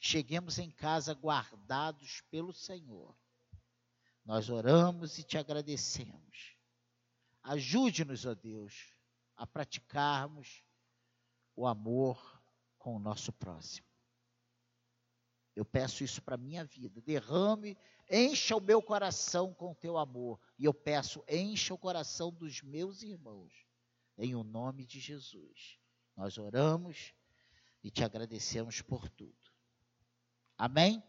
cheguemos 0.00 0.58
em 0.58 0.70
casa 0.70 1.12
guardados 1.12 2.20
pelo 2.30 2.52
Senhor. 2.52 3.16
Nós 4.24 4.50
oramos 4.50 5.18
e 5.18 5.24
te 5.24 5.38
agradecemos. 5.38 6.54
Ajude-nos, 7.42 8.26
ó 8.26 8.34
Deus, 8.34 8.92
a 9.34 9.46
praticarmos 9.46 10.62
o 11.56 11.66
amor 11.66 12.40
com 12.76 12.94
o 12.94 13.00
nosso 13.00 13.32
próximo. 13.32 13.87
Eu 15.58 15.64
peço 15.64 16.04
isso 16.04 16.22
para 16.22 16.36
a 16.36 16.38
minha 16.38 16.64
vida. 16.64 17.00
Derrame, 17.00 17.76
encha 18.08 18.54
o 18.54 18.60
meu 18.60 18.80
coração 18.80 19.52
com 19.52 19.72
o 19.72 19.74
teu 19.74 19.98
amor. 19.98 20.38
E 20.56 20.64
eu 20.64 20.72
peço, 20.72 21.24
encha 21.28 21.74
o 21.74 21.78
coração 21.78 22.32
dos 22.32 22.62
meus 22.62 23.02
irmãos. 23.02 23.66
Em 24.16 24.36
o 24.36 24.44
nome 24.44 24.86
de 24.86 25.00
Jesus. 25.00 25.76
Nós 26.16 26.38
oramos 26.38 27.12
e 27.82 27.90
te 27.90 28.04
agradecemos 28.04 28.80
por 28.80 29.08
tudo. 29.08 29.34
Amém? 30.56 30.96